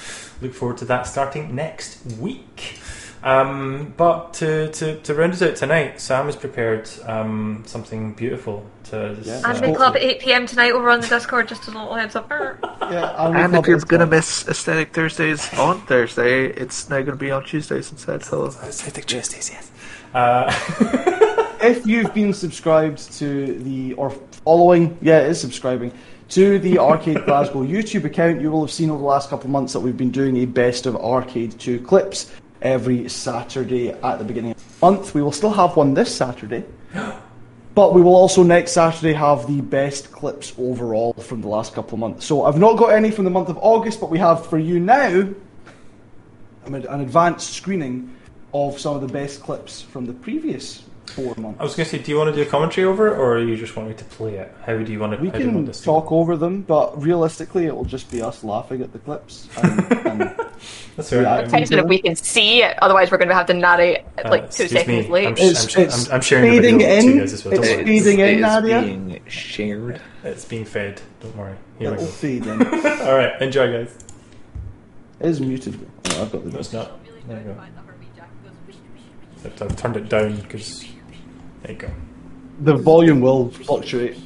[0.41, 2.79] look forward to that starting next week.
[3.23, 8.65] Um, but to, to, to round us out tonight, Sam has prepared um, something beautiful
[8.85, 9.17] to.
[9.21, 9.41] Yeah.
[9.43, 12.15] uh, Anime Club at 8 pm tonight over on the Discord, just a little heads
[12.15, 12.29] up.
[12.31, 17.17] yeah, I'll And make if you're gonna miss Aesthetic Thursdays on Thursday, it's now gonna
[17.17, 18.23] be on Tuesdays instead.
[18.23, 19.71] So Aesthetic Tuesdays, yes.
[20.13, 25.91] Uh, if you've been subscribed to the or following, yeah, it is subscribing
[26.29, 29.51] to the R-CADE Glasgow YouTube account, you will have seen over the last couple of
[29.51, 32.31] months that we've been doing a best of R-CADE 2 clips
[32.61, 35.13] every Saturday at the beginning of the month.
[35.13, 36.65] We will still have one this Saturday.
[37.75, 41.93] But we will also next Saturday have the best clips overall from the last couple
[41.93, 42.25] of months.
[42.25, 44.79] So I've not got any from the month of August, but we have for you
[44.79, 45.29] now
[46.65, 48.15] an an advanced screening
[48.51, 51.59] of some of the best clips from the previous four months.
[51.59, 53.39] I was going to say, do you want to do a commentary over it, or
[53.39, 54.53] you just want me to play it?
[54.65, 55.19] How do you want to?
[55.21, 58.11] We how do you want can to talk over them, but realistically, it will just
[58.11, 59.47] be us laughing at the clips.
[59.61, 60.43] And, and go?
[60.97, 61.23] That's all right.
[61.25, 61.51] Yeah, I'm- okay.
[61.57, 64.49] Times that we can see it, othermes we're going to have to narrate uh, like
[64.51, 65.27] two seconds me, late.
[65.27, 67.17] I'm, It's- I'm, it's I'm, I'm sharing the fading video in.
[67.19, 67.53] guys as well.
[67.53, 67.85] It's worry.
[67.85, 68.81] feeding in, it's Nadia.
[68.81, 70.01] being shared.
[70.23, 71.01] It's being fed.
[71.21, 71.55] Don't worry.
[71.79, 72.11] Here we it'll go.
[72.11, 72.61] fade in.
[73.07, 73.97] All right, enjoy, guys.
[75.19, 75.79] is muted.
[76.09, 76.99] Oh, I've got the No, it's not.
[77.27, 77.57] There you go.
[79.45, 80.83] I've, I've turned it down because
[81.63, 81.89] there you go.
[82.61, 84.17] The volume will fluctuate.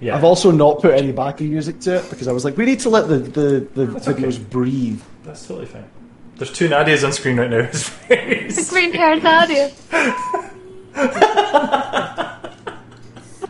[0.00, 0.16] Yeah.
[0.16, 2.80] I've also not put any backing music to it because I was like, we need
[2.80, 4.44] to let the, the, the That's videos okay.
[4.44, 5.02] breathe.
[5.24, 5.88] That's totally fine.
[6.36, 7.68] There's two Nadias on screen right now.
[8.10, 9.72] It's very Green haired Nadia.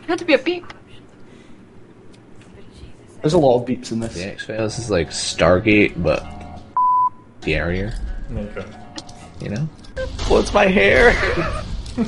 [0.09, 0.65] had to be a beep.
[3.21, 4.15] There's a lot of beeps in this.
[4.15, 6.25] The X Files is like Stargate, but
[7.49, 7.95] scarier.
[8.31, 8.65] There you.
[9.41, 9.69] You know?
[10.29, 11.13] What's my hair?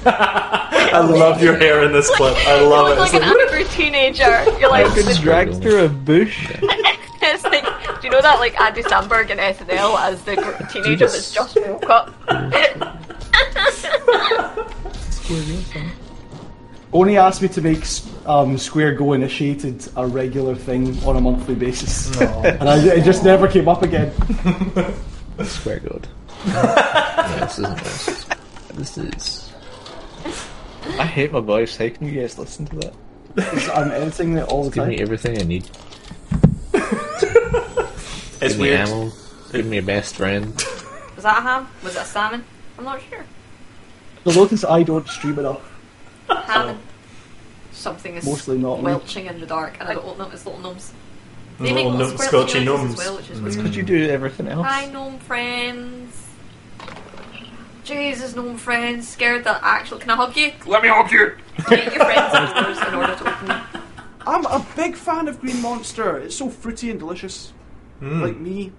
[0.06, 2.36] I love your hair in this clip.
[2.46, 2.98] I love you it.
[2.98, 4.44] look It's like an like- angry teenager.
[4.58, 6.48] You're like, It's dragged through a bush.
[7.22, 7.64] it's like,
[8.00, 11.56] do you know that like Andy Samberg in SNL as the gr- teenager that's just
[11.56, 12.14] woke up?
[15.10, 15.42] Square
[15.74, 15.80] Go.
[16.92, 17.84] Oni asked me to make
[18.26, 22.18] um, Square Go Initiated a regular thing on a monthly basis.
[22.18, 22.26] No.
[22.44, 24.12] and I, it just never came up again.
[25.44, 26.08] Square good.
[26.46, 26.62] no,
[27.40, 28.26] this isn't this.
[28.74, 29.49] This is.
[31.00, 31.76] I hate my voice.
[31.76, 32.94] How can you guys listen to that?
[33.74, 35.02] I'm editing it all the Give me time.
[35.02, 35.68] everything I need.
[38.42, 38.80] It's Give me weird.
[38.88, 39.12] ammo.
[39.52, 40.46] Give me a best friend.
[41.14, 41.68] Was that a ham?
[41.84, 42.42] Was it a salmon?
[42.78, 43.22] I'm not sure.
[44.24, 45.60] You'll notice I don't stream enough.
[46.28, 46.78] Ham.
[47.72, 48.84] Something is Mostly not me.
[48.84, 50.92] welching in the dark, and I don't know it's little gnomes.
[51.58, 52.92] They Little make no- little squirrely squelchy noises gnomes.
[52.92, 53.42] as well, which is Mm.
[53.44, 53.56] weird.
[53.66, 54.66] Could you do everything else?
[54.66, 56.16] Hi, gnome friends.
[57.94, 60.00] Jesus, gnome friends, scared that actually.
[60.00, 60.52] Can I hug you?
[60.64, 61.34] Let me hug you.
[61.68, 63.66] Get your friends indoors in order to open them.
[64.26, 66.18] I'm a big fan of Green Monster.
[66.18, 67.52] It's so fruity and delicious.
[68.00, 68.22] Mm.
[68.22, 68.72] Like me,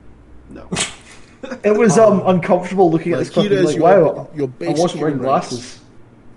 [0.50, 0.70] no.
[1.64, 3.46] it was um, uncomfortable looking at this Like, clip.
[3.52, 5.50] and here is Like, wow, your I wasn't wearing rights.
[5.50, 5.80] glasses.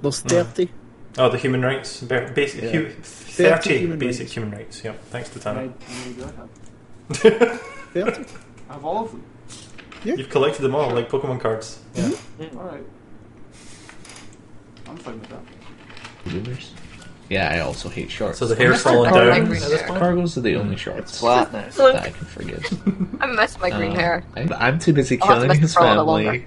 [0.02, 0.68] There's 30.
[1.16, 2.70] Oh, the human rights, ba- basic, Yeah.
[2.72, 3.02] hu- 30
[3.62, 4.32] thirty human basic rights.
[4.34, 4.82] human rights.
[4.84, 5.72] Yep, thanks to I, Tana.
[7.10, 8.24] 30.
[8.70, 9.22] I have all of them.
[10.04, 11.80] You've collected them all, like Pokemon cards.
[11.94, 12.10] Yeah.
[12.56, 12.84] All right.
[14.86, 15.40] I'm fine with that.
[16.26, 16.72] Boomers.
[17.30, 18.38] Yeah, I also hate shorts.
[18.38, 22.10] So the hair's falling down green this Cargos are the only shorts flat that I
[22.10, 22.62] can forgive.
[23.20, 24.24] I miss my green Um, hair.
[24.36, 26.46] I'm, I'm too busy I'll to killing his the pro a little family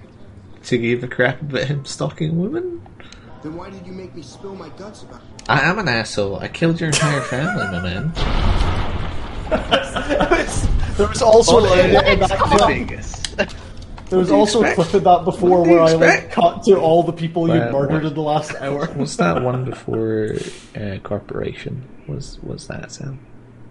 [0.65, 2.85] to give a crap about him stalking women.
[3.41, 5.49] Then why did you make me spill my guts about it?
[5.49, 6.37] I am an asshole.
[6.37, 8.13] I killed your entire family, my man.
[10.97, 12.45] There was also Oh, a edit in Let's that go.
[12.45, 12.67] clip.
[12.67, 13.21] Vegas.
[14.09, 16.31] There was do you also a clip of that before What do where I like
[16.31, 18.87] cut to all the people you Well, murdered what- in the last hour.
[18.95, 20.35] Was that one before
[20.75, 21.83] uh, corporation?
[22.07, 23.19] Was was that Sam?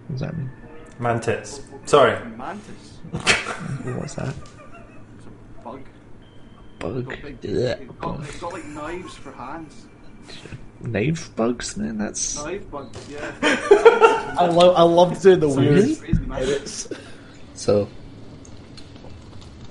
[0.08, 0.50] What does that mean?
[0.98, 1.60] Man tits.
[1.86, 2.18] Sorry.
[2.36, 2.98] Mantis.
[3.84, 4.34] What was that?
[5.64, 5.80] Bug.
[6.78, 7.08] Bug.
[7.08, 7.72] Got big- Yeah.
[7.72, 9.86] It got, it got like knives for hands.
[10.80, 11.96] Knife bugs, man.
[11.98, 13.32] That's Knife bugs, yeah.
[14.38, 16.32] I love I loved doing the weird Really?
[16.34, 16.88] edits.
[17.54, 17.88] so.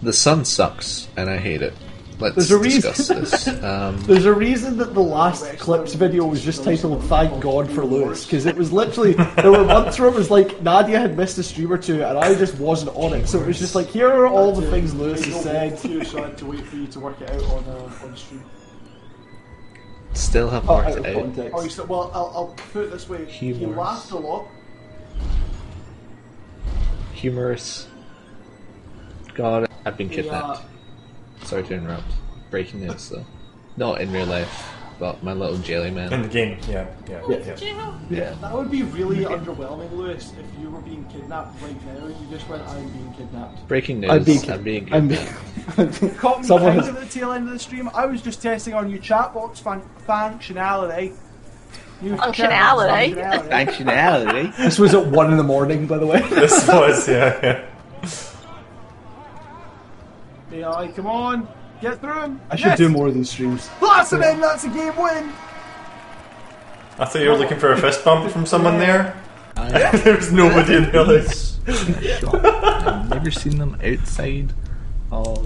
[0.05, 1.73] The sun sucks, and I hate it.
[2.19, 2.91] Let's There's a reason.
[2.93, 3.07] discuss
[3.43, 3.47] this.
[3.63, 7.83] Um, There's a reason that the last clips video was just titled "Thank God for
[7.83, 11.39] Lewis" because it was literally there were months where it was like Nadia had missed
[11.39, 13.87] a stream or two and I just wasn't on it, so it was just like
[13.87, 15.79] here are all the things Lewis has said.
[15.79, 18.17] So I had to wait for you to work it out on uh, on the
[18.17, 18.43] stream.
[20.13, 21.51] still haven't Oh, worked out it out.
[21.59, 23.77] Oh, you said, well, I'll, I'll put it this way: he Humorous.
[23.77, 24.45] laughed a lot.
[27.13, 27.87] Humorous.
[29.35, 30.61] God, I've been He, kidnapped.
[31.43, 32.03] Sorry to interrupt.
[32.49, 33.25] Breaking news, though.
[33.77, 36.13] Not in real life, but my little jelly man.
[36.13, 37.55] In the game, yeah, yeah, Yeah.
[37.59, 37.99] yeah.
[38.09, 38.35] Yeah.
[38.41, 42.27] That would be really underwhelming, Lewis, if you were being kidnapped right now and you
[42.31, 44.11] just went, "I'm being kidnapped." Breaking news.
[44.11, 46.17] I'm being- I'm being I'm kidnapped.
[46.17, 47.89] Caught me Someone has- at the tail end of the stream.
[47.93, 51.13] I was just testing our new chat box fun- functionality.
[52.01, 53.15] New chat box Functionality?
[53.15, 53.65] functionality.
[53.67, 54.57] Functionality.
[54.57, 56.21] This was at one in the morning, by the way.
[56.29, 57.65] This was, yeah, yeah.
[60.55, 61.47] AI, come on,
[61.81, 62.41] get through him.
[62.49, 62.77] I should yes.
[62.77, 63.69] do more of these streams.
[63.79, 64.39] Blast him in.
[64.39, 65.31] That's a game win.
[66.97, 69.21] I thought you were looking for a fist bump from someone there.
[69.55, 71.25] There's nobody in the other.
[72.87, 74.53] I've never seen them outside
[75.11, 75.45] of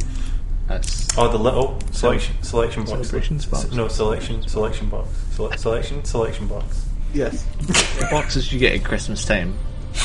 [0.70, 1.08] us.
[1.18, 2.92] Oh, the little selection selection box.
[2.92, 3.72] Celebrations box.
[3.72, 5.10] No, selection selection box.
[5.32, 6.86] Sele- selection selection box.
[7.14, 7.44] Yes.
[7.58, 9.56] The boxes you get at Christmas time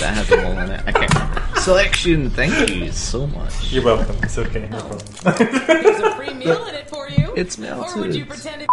[0.01, 0.89] that have them all in it.
[0.89, 1.61] Okay.
[1.61, 2.31] Selection.
[2.31, 3.73] Thank you so much.
[3.73, 4.17] You're welcome.
[4.23, 4.69] It's okay.
[4.69, 5.39] No problem.
[5.67, 7.33] There's a free meal in it for you.
[7.37, 8.69] It's Or would you pretend it?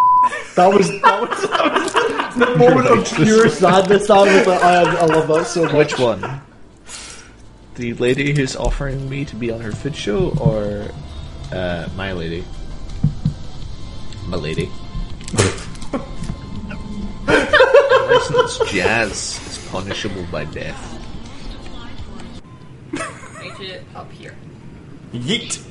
[0.55, 1.93] That was that was, that was
[2.35, 4.09] the moment of pure sadness.
[4.09, 5.73] I was like, I, I love that so much.
[5.73, 6.41] Which one?
[7.75, 10.91] The lady who's offering me to be on her food show, or
[11.51, 12.43] uh, my lady?
[14.27, 14.69] My lady.
[17.27, 21.00] Licensed jazz is punishable by death.
[23.61, 24.35] Make it up here.
[25.13, 25.63] Yeet.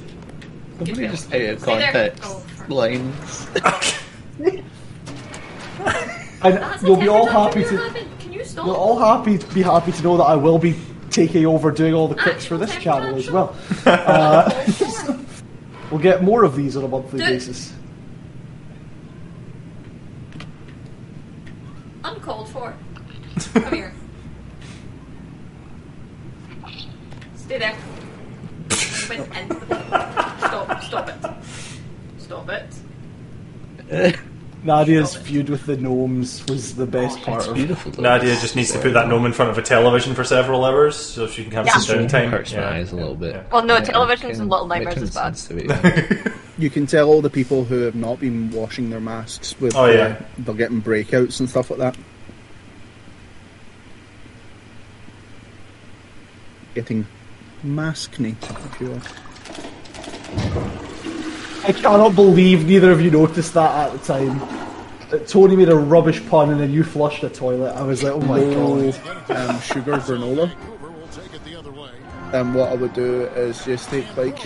[0.78, 2.11] Somebody just out of Stay there.
[2.11, 3.49] context Oh, lines.
[6.43, 8.07] And That's you'll okay, be all we're happy gonna to.
[8.18, 8.64] Can you stop?
[8.64, 10.74] you'll all happy be happy to know that I will be
[11.11, 13.55] taking over doing all the clips for this channel as well.
[13.86, 14.51] Uh,
[15.91, 17.74] we'll get more of these on a monthly Do- basis.
[22.05, 22.74] Uncalled for.
[23.53, 23.93] Come here.
[27.51, 27.76] Stay there.
[29.09, 29.66] Went into
[30.38, 30.82] Stop.
[30.84, 31.16] Stop it.
[32.18, 34.20] Stop it.
[34.62, 35.26] Nadia's Stop it.
[35.26, 37.90] feud with the gnomes was the best part It's of beautiful.
[37.90, 38.03] Though.
[38.05, 40.94] Nadia just needs to put that gnome in front of a television for several hours
[40.94, 41.78] so she can have Yeah.
[41.78, 42.30] some downtime.
[42.30, 43.34] hurts my eyes a little bit.
[43.34, 43.42] Yeah.
[43.51, 45.36] Well, no, My- televisions my and Little Nightmares is bad.
[45.36, 46.30] sensitivity.
[46.57, 49.86] You can tell all the people who have not been washing their masks with Oh,
[49.86, 50.03] yeah.
[50.20, 51.96] uh, they're getting breakouts and stuff like that.
[56.74, 57.07] Getting
[57.65, 58.37] maskne,
[58.73, 59.01] if you will.
[61.67, 64.39] I cannot believe neither of you noticed that at the time.
[65.11, 67.73] That Tony made a rubbish pun and then you flushed a toilet.
[67.73, 69.31] I was like, oh my No god.
[69.31, 70.51] um, sugar granola.
[72.33, 74.39] And what I would do is just take like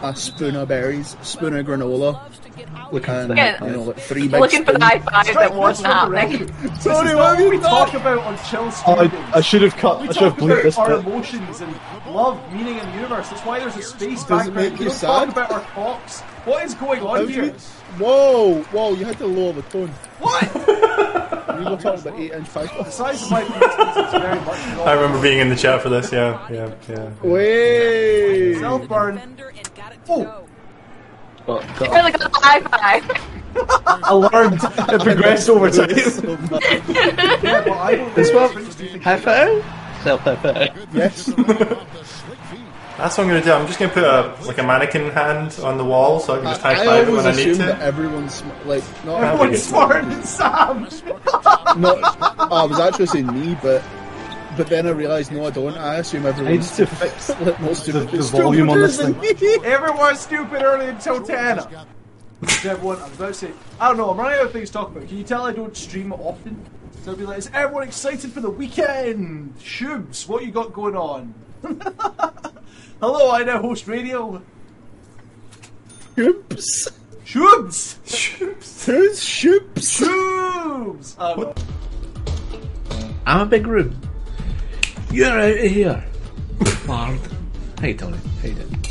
[0.00, 2.20] a spoon of berries, spoon of granola,
[2.56, 3.64] and Yeah.
[3.64, 6.46] you know like three big Looking for the high five that wasn't happening.
[6.82, 8.96] Tony, what we talk about on chill Oh.
[8.96, 10.00] I, I should have cut.
[10.00, 11.06] we I should have talk bleeped this about our bit.
[11.06, 11.74] emotions and
[12.06, 13.28] love, meaning in the universe.
[13.30, 14.54] That's why there's a space Does it background.
[14.54, 16.20] make We you don't talk about our cocks.
[16.44, 17.44] What is going on How here?
[17.44, 17.54] you-
[17.98, 18.94] Whoa, whoa!
[18.94, 19.88] You had to lower the tone.
[20.18, 20.98] What?
[21.52, 22.68] We were talking about eight inch five.
[22.76, 22.92] the pipe.
[22.92, 24.58] size of my penis is very much.
[24.86, 26.10] I remember being in the chat for this.
[26.10, 27.10] Yeah, yeah, yeah.
[27.22, 28.54] Way.
[28.58, 29.20] Self burn.
[30.08, 30.44] Oh.
[31.46, 33.28] But got Really got the high five.
[34.04, 34.60] I learned.
[34.62, 35.90] It progressed over time.
[35.90, 38.14] Yeah, but I don't.
[38.14, 38.50] This one?
[38.52, 39.64] Prince, do you think- high five.
[40.02, 40.88] Self high five.
[40.94, 41.26] Yes.
[42.98, 43.52] That's what I'm gonna do.
[43.52, 46.46] I'm just gonna put a like a mannequin hand on the wall so I can
[46.46, 47.84] just high I five it always when I need assume that to.
[47.84, 49.60] everyone's sm- like not Everyone's good.
[49.60, 50.82] smarter than Sam.
[51.80, 53.82] no, oh, I was actually saying me, but
[54.56, 55.76] but then I realised no, I don't.
[55.76, 58.10] I assume I need everyone's to fix like, more the, stupid.
[58.10, 59.14] the volume on this thing.
[59.64, 61.60] Everyone's stupid early until 10.
[62.64, 64.72] Everyone, I was about to say, I don't know, I'm running out of things to
[64.74, 65.06] talk about.
[65.06, 66.64] Can you tell I don't stream often?
[67.04, 69.56] So I'll be like, is everyone excited for the weekend?
[69.58, 71.34] Shubs, what you got going on?
[73.00, 74.42] Hello, I now host radio.
[76.18, 76.88] Oops.
[77.24, 77.96] Shubs!
[78.84, 80.02] Who's shoops?
[80.02, 81.18] Shubs!
[81.18, 81.54] Um,
[83.24, 83.98] I'm a big room.
[85.12, 86.02] You're out of here.
[86.86, 87.18] Bard.
[87.80, 88.16] Hey, Tony.
[88.40, 88.84] How you doing?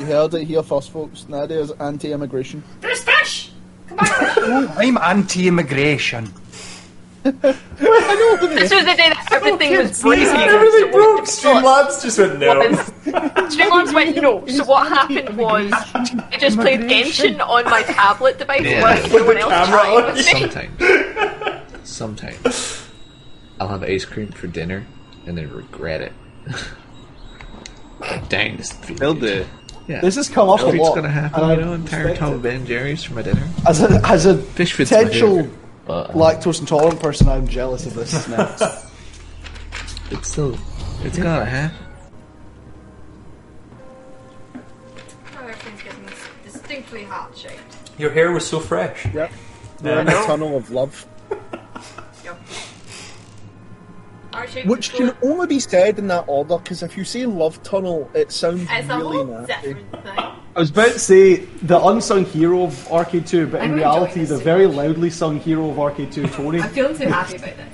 [0.00, 1.26] You heard it here first, folks.
[1.28, 2.62] Nadia's anti-immigration.
[2.80, 3.50] There's fish!
[3.88, 4.34] Come back!
[4.38, 6.32] Oh, I'm anti-immigration.
[7.22, 7.32] This
[8.72, 10.26] was the day that everything was breaking.
[10.28, 11.18] Everything So broke.
[11.18, 12.60] what- Streamlabs just went no.
[13.50, 14.46] Streamlabs went no.
[14.46, 18.82] So what happened was I just played Genshin on my tablet device Yeah.
[18.82, 20.70] while everyone else camera tried on.
[21.82, 21.88] Sometimes.
[21.88, 22.86] Sometimes.
[23.58, 24.86] I'll have ice cream for dinner
[25.26, 26.12] and then regret it.
[28.00, 29.46] like, dang, this feels They'll do.
[29.86, 30.00] Yeah.
[30.00, 30.94] This has come up a Treat's lot.
[30.94, 33.48] gonna happen, and you I know, entire respect tub of Ben Jerry's for my dinner.
[33.66, 35.48] As a, as a Fish food's potential
[35.86, 38.44] but uh, lactose intolerant person, I'm jealous of this now.
[40.12, 40.56] it's still,
[41.02, 41.76] it's gotta happen.
[44.54, 44.60] Oh,
[45.40, 46.08] everything's getting
[46.44, 47.76] distinctly heart shaped.
[47.98, 49.06] Your hair was so fresh.
[49.12, 49.32] Yep.
[49.82, 51.06] We're in a tunnel of love.
[51.30, 52.69] Heart shaped.
[54.64, 58.30] Which can only be said in that order, because if you say love tunnel, it
[58.30, 59.74] sounds It's a really whole nasty.
[59.74, 60.18] different thing.
[60.18, 63.78] I was about to say the unsung hero of R-CADE 2, but in I'm enjoying
[63.78, 64.76] reality, the very much.
[64.76, 66.60] loudly sung hero of R-CADE 2, Tony.
[66.60, 67.66] I'm feeling too happy about this.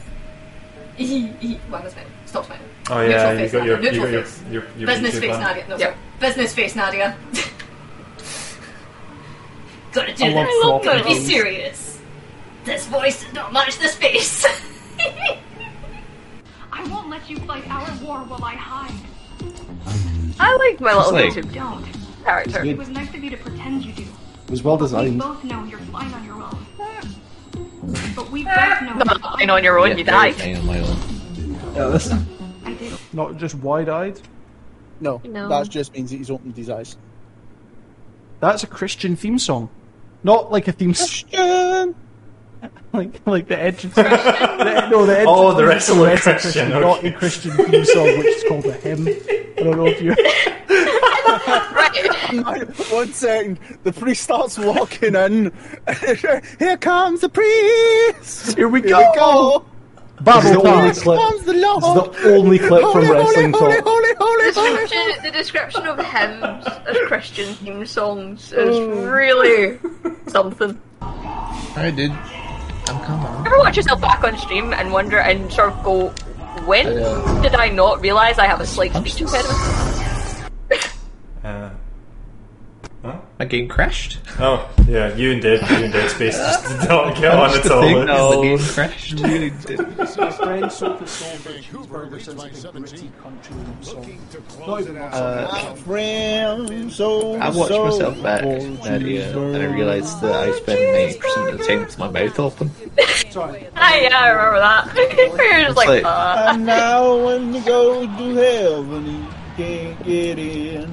[0.97, 2.07] He, he, well, that's fine.
[2.25, 2.65] Stop smiling.
[2.89, 4.43] Oh yeah, Neutral you face, got your, you got Neutral your, face.
[4.51, 5.39] your, your Business face.
[5.39, 5.67] Nadia.
[5.69, 5.97] No, Yep.
[6.21, 7.17] Business face, Nadia.
[9.93, 10.61] Gotta do I love this.
[10.63, 11.99] floppy Gotta be serious.
[12.65, 14.47] This voice does not match this face.
[16.79, 18.93] I won't let you fight our war while I hide.
[20.39, 21.85] I like my little like- YouTube Don't.
[22.25, 22.65] character.
[22.65, 24.03] It was nice of you to pretend you do.
[24.45, 25.19] It was well We designed.
[25.19, 26.67] both know you're fine on your own.
[28.17, 30.33] But we both know Not that fine on your own, Yeah, you very die.
[30.33, 30.97] fine on my own.
[31.75, 32.13] Yeah, this,
[32.65, 32.93] I did.
[33.13, 34.21] not just wide-eyed.
[35.01, 35.49] No, No.
[35.49, 36.97] that just means that he's opened his eyes.
[38.41, 39.69] That's a Christian theme song.
[40.25, 41.95] Not like a theme song.
[42.93, 43.95] like, like the entrance.
[43.95, 44.03] the,
[44.91, 47.51] no, the entrance Oh, the music rest of from them are Wrestling Not a Christian
[47.53, 49.07] theme song, which is called a hymn.
[49.09, 50.15] I don't know if you.
[52.91, 55.53] One second, the priest starts walking in.
[56.59, 58.57] Here comes the priest.
[58.57, 58.99] Here we Here go.
[58.99, 59.65] we go.
[60.17, 61.03] this the Battle only Pass.
[61.03, 61.21] clip.
[61.21, 62.17] Comes the This Lord.
[62.17, 63.85] is the only clip from Holy, holy, Wrestling holy, Talk.
[63.85, 64.77] holy, holy, The holy.
[64.81, 68.89] description, the description of hymns as Christian theme songs is oh.
[69.11, 69.79] really
[70.27, 70.79] something.
[71.03, 72.13] Alright, dude.
[72.89, 73.47] I'm coming.
[73.47, 76.09] Ever watch yourself back on stream and wonder and sort of go,
[76.67, 77.41] when Yeah.
[77.43, 79.59] did I not realise I have a slight speech impediment?
[81.45, 81.71] Uh,
[83.39, 84.19] My game crashed.
[84.39, 87.57] oh yeah, you and Dead, you and Dead Space just did not get on That's
[87.57, 87.83] at the all.
[87.83, 89.13] thing, It's- the game crashed.
[89.21, 89.99] Really did.
[89.99, 94.19] My friend sold his soul for a cheeseburger since like a gritty country song.
[94.67, 95.13] Not even that.
[95.13, 100.81] My friend, so I watched myself back for Nadia, and I realised that I spent
[101.21, 102.71] 90% of the time with my mouth open.
[103.31, 103.67] Sorry.
[103.77, 104.95] Ah, yeah, I remember that.
[104.97, 109.27] You're just like, like- uh, And now when you go to heaven, you
[109.57, 110.91] can't get in.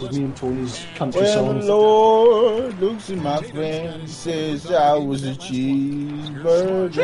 [0.00, 1.66] With me and Tony's country When the songs.
[1.66, 6.94] Lord looks at my friend and says I was a cheeseburger.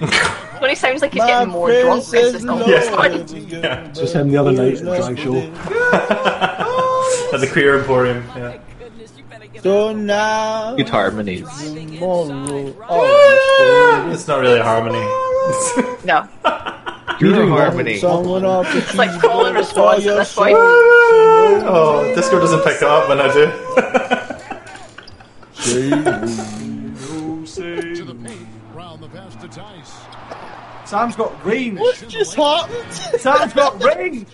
[0.60, 2.88] when he sounds like he's My getting more drunk, says it's Lord, not Yes.
[2.88, 3.26] fun.
[3.32, 3.92] we go Yeah.
[3.92, 5.36] Just him the other night at the drag show.
[7.32, 8.58] At the Queer Emporium, yeah.
[9.62, 11.48] So now Good harmonies.
[11.62, 14.98] tomorrow, oh, It's not really a harmony.
[16.04, 16.26] No.
[17.18, 17.98] Pure harmony.
[17.98, 20.54] someone off the It's like call and response at this point.
[20.56, 23.50] oh, Disco doesn't pick up when I do.
[30.84, 31.78] Sam's got range.
[31.78, 32.92] What just happened?
[32.92, 34.26] Sam's got range.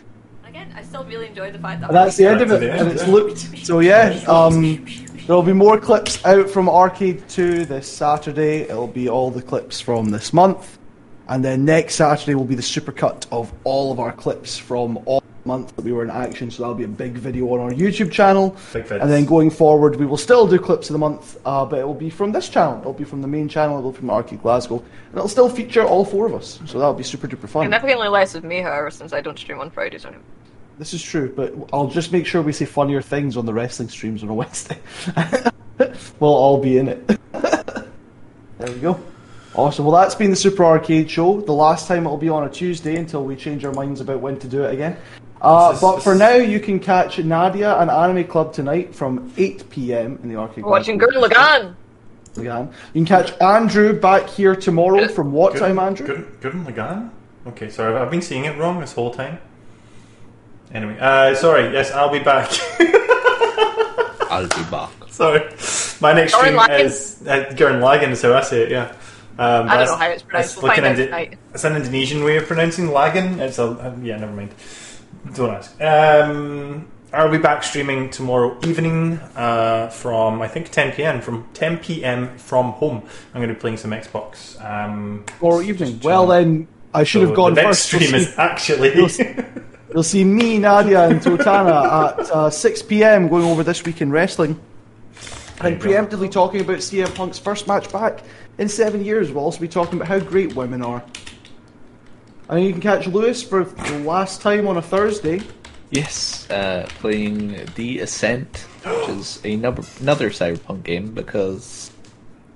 [0.46, 2.88] Again, I still really enjoyed the fact that And that's the end of it, and
[2.90, 3.12] it's yeah.
[3.12, 3.38] looked.
[3.66, 4.86] So yeah, um,
[5.26, 8.62] there'll be more clips out from R-CADE 2 this Saturday.
[8.62, 10.78] It'll be all the clips from this month,
[11.28, 15.22] and then next Saturday will be the supercut of all of our clips from all
[15.44, 16.50] month that we were in action.
[16.50, 19.00] So that'll be a big video on our YouTube channel, Big vids.
[19.00, 21.84] and then going forward, we will still do clips of the month, uh, but it
[21.84, 22.80] will be from this channel.
[22.80, 23.78] It'll be from the main channel.
[23.78, 26.58] It'll be from R-CADE Glasgow, and it'll still feature all four of us.
[26.66, 27.64] So that'll be super duper fun.
[27.64, 30.24] Significantly less with me, however, since I don't stream on Fridays anymore.
[30.78, 33.88] This is true, but I'll just make sure we say funnier things on the wrestling
[33.88, 34.78] streams on a Wednesday.
[36.20, 37.20] we'll all be in it.
[38.58, 38.98] There we go.
[39.56, 39.86] Awesome.
[39.86, 41.40] Well, that's been the Super R-CADE Show.
[41.40, 44.38] The last time it'll be on a Tuesday until we change our minds about when
[44.40, 44.96] to do it again.
[45.40, 49.32] Uh, This is- but for now, you can catch Nadia and Anime Club tonight from
[49.38, 50.18] 8 p.m.
[50.22, 50.62] in the Arcade.
[50.64, 51.20] We're watching Glasgow.
[51.20, 51.74] Gurren Lagann.
[52.36, 52.68] Lagann.
[52.92, 56.06] You can catch Andrew back here tomorrow from what Good- time, Andrew?
[56.06, 57.10] Good, good Lagan?
[57.46, 59.38] Okay, sorry, I've- I've been seeing it wrong this whole time.
[60.74, 62.50] Anyway, uh, sorry, yes, I'll be back.
[64.30, 64.90] I'll be back.
[65.10, 65.40] sorry.
[66.02, 66.80] My next Gurren stream Lagann?
[66.80, 67.22] is.
[67.26, 68.92] Uh, Gurren Lagann is how I say it, yeah.
[69.38, 70.56] Um, I don't that's- know how it's pronounced.
[70.56, 71.38] We'll find looking out into- tonight.
[71.54, 73.38] It's an Indonesian way of pronouncing Lagan.
[73.40, 73.64] It's a.
[73.64, 74.54] Uh, yeah, never mind.
[75.34, 75.80] Don't ask.
[75.80, 81.20] Um, I'll be back streaming tomorrow evening uh, from, I think, 10 pm.
[81.20, 83.02] From 10 pm from home.
[83.34, 84.62] I'm going to be playing some Xbox.
[84.64, 86.00] Um, Tomorrow evening.
[86.02, 87.92] Well, then, I should so have gone the next first.
[87.92, 88.94] You'll stream see- is actually.
[88.94, 89.34] You'll see,
[89.92, 93.28] you'll see me, Nadia, and Totana at uh, 6 p.m.
[93.28, 94.58] going over this week in wrestling.
[95.60, 96.06] And There go.
[96.06, 98.20] preemptively talking about CM Punk's first match back
[98.58, 99.30] in seven years.
[99.30, 101.02] We'll also be talking about how great women are.
[102.48, 105.40] And you can catch Lewis for the last time on a Thursday.
[105.90, 111.90] Yes, uh, playing The Ascent, which is another another Cyberpunk game because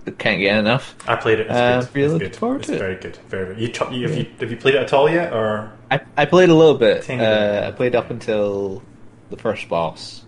[0.07, 0.95] I can't get enough.
[1.09, 1.47] I played it.
[1.47, 1.95] It's Uh, good.
[1.95, 2.57] really it's good.
[2.61, 2.79] it's it.
[2.79, 3.17] very good.
[3.29, 3.45] Very.
[3.47, 3.61] very.
[3.63, 6.25] You, tr- you, have you have you played it at all yet, or I, I
[6.25, 7.07] played a little bit.
[7.07, 7.21] Bit.
[7.21, 8.83] Uh, I played up until
[9.31, 10.25] the first boss.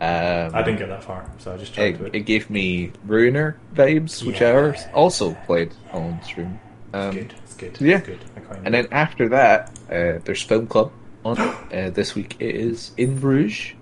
[0.00, 2.14] Um, I didn't get that far, so I just tried it, to it.
[2.16, 4.74] it gave me Ruiner vibes, which I Yeah.
[4.92, 6.58] al- also played on stream.
[6.92, 7.34] Um, good.
[7.44, 7.80] It's good.
[7.80, 7.98] yeah.
[7.98, 8.18] It's good.
[8.36, 10.90] I quite And then after that, uh, there's Film Club
[11.24, 11.38] on.
[11.38, 13.72] uh, this week it is In Bruges,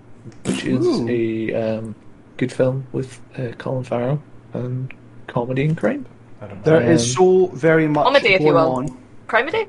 [0.45, 1.07] which is Ooh.
[1.09, 1.95] a um,
[2.37, 4.21] good film with uh, Colin Farrell
[4.53, 4.93] and
[5.27, 6.05] comedy and crime.
[6.41, 6.63] I don't know.
[6.79, 8.71] There is so very much Comedy, if you will.
[8.73, 8.97] on.
[9.27, 9.67] Crimedy?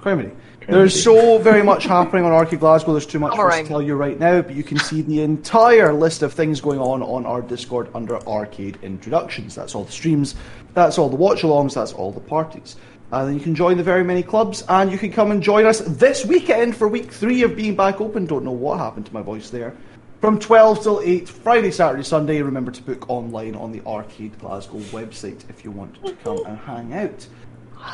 [0.00, 0.34] Criminy.
[0.66, 2.92] There's so very much happening on R-CADE Glasgow.
[2.92, 5.20] There's too much for us to tell you right now, but you can see the
[5.20, 9.54] entire list of things going on on our Discord under Arcade Introductions.
[9.54, 10.34] That's all the streams,
[10.72, 12.76] that's all the watch-alongs, that's all the parties.
[13.12, 15.66] And then you can join the very many clubs, and you can come and join
[15.66, 18.26] us this weekend for week three of being back open.
[18.26, 19.76] Don't know what happened to my voice there.
[20.20, 22.40] From 12 till 8, Friday, Saturday, Sunday.
[22.40, 26.58] Remember to book online on the R-CADE Glasgow website if you want to come and
[26.58, 27.28] hang out.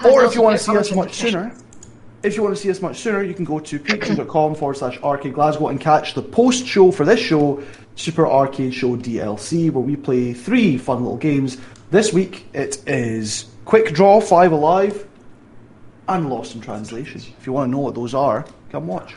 [0.04, 1.52] Or if you want to see us much sooner,
[2.22, 4.98] if you want to see us much sooner, you can go to patreon.com forward slash
[5.02, 7.62] arcade Glasgow and catch the post show for this show,
[7.96, 11.58] Super R-CADE Show DLC, where we play three fun little games.
[11.90, 15.06] This week it is Quick Draw, Five Alive,
[16.08, 17.22] and Lost in Translation.
[17.38, 19.14] If you want to know what those are, come watch.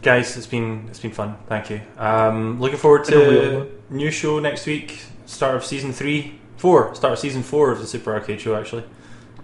[0.00, 1.36] Guys, it's been it's been fun.
[1.48, 1.80] Thank you.
[1.96, 5.02] Um, looking forward I know we to all new show next week.
[5.26, 6.94] Start of season three, four.
[6.94, 8.54] Start of season four of the Super R-CADE Show.
[8.54, 8.84] Actually,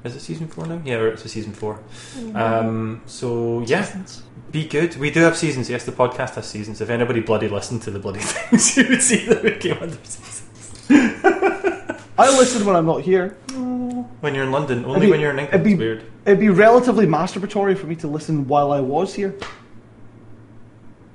[0.04, 0.80] is it season four now?
[0.84, 1.80] Yeah, it's a season 4
[2.34, 3.86] Um, so yeah,
[4.50, 4.96] be good.
[4.96, 5.68] We do have seasons.
[5.70, 6.80] Yes, the podcast has seasons.
[6.80, 9.96] If anybody bloody listened to the bloody things, you would see that we came under
[10.04, 10.42] seasons.
[12.16, 13.30] I listen when I'm not here.
[14.20, 15.54] When you're in London, only be- when you're in England.
[15.54, 16.04] it'd be- It's weird.
[16.26, 19.30] It'd be relatively masturbatory for me to listen while I was here.
[19.30, 19.46] Do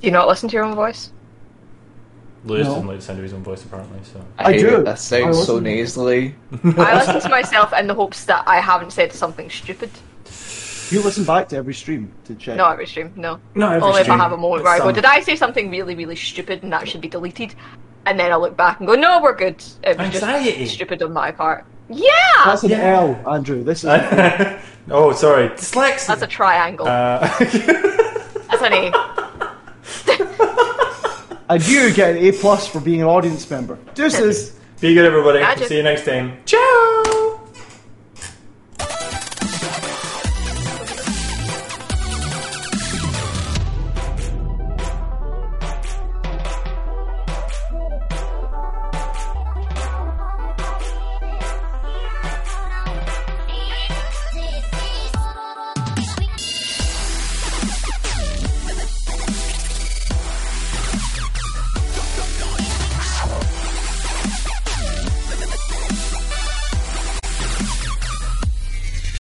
[0.02, 1.12] you not listen to your own voice?
[2.46, 2.74] Lewis No.
[2.76, 4.00] doesn't like the sound of his own voice, apparently.
[4.04, 4.78] So I hate do.
[4.78, 4.86] it.
[4.86, 6.36] That sounds so nasally.
[6.64, 9.90] I listen to myself in the hopes that I haven't said something stupid.
[10.92, 12.58] You listen back to every stream to check.
[12.58, 13.40] Not every stream, no.
[13.54, 15.36] Not every Only if I have a moment but where I go, did I say
[15.36, 17.54] something really, really stupid and that should be deleted?
[18.08, 19.64] And then I look back and go, no, we're good.
[19.84, 20.58] It was Anxiety.
[20.64, 21.66] just stupid on my part.
[21.90, 22.10] Yeah!
[22.46, 22.96] That's an Yeah.
[23.02, 23.64] L, Andrew.
[23.64, 23.90] This is
[24.90, 26.08] oh, sorry, dyslexia.
[26.08, 26.88] That's a triangle.
[26.88, 28.92] Uh, That's an A.
[31.50, 33.80] And you get an A plus for being an audience member.
[33.96, 34.52] Deuces.
[34.80, 35.40] be good, everybody.
[35.40, 35.68] Magic.
[35.68, 36.38] See you next time.
[36.46, 37.19] Ciao.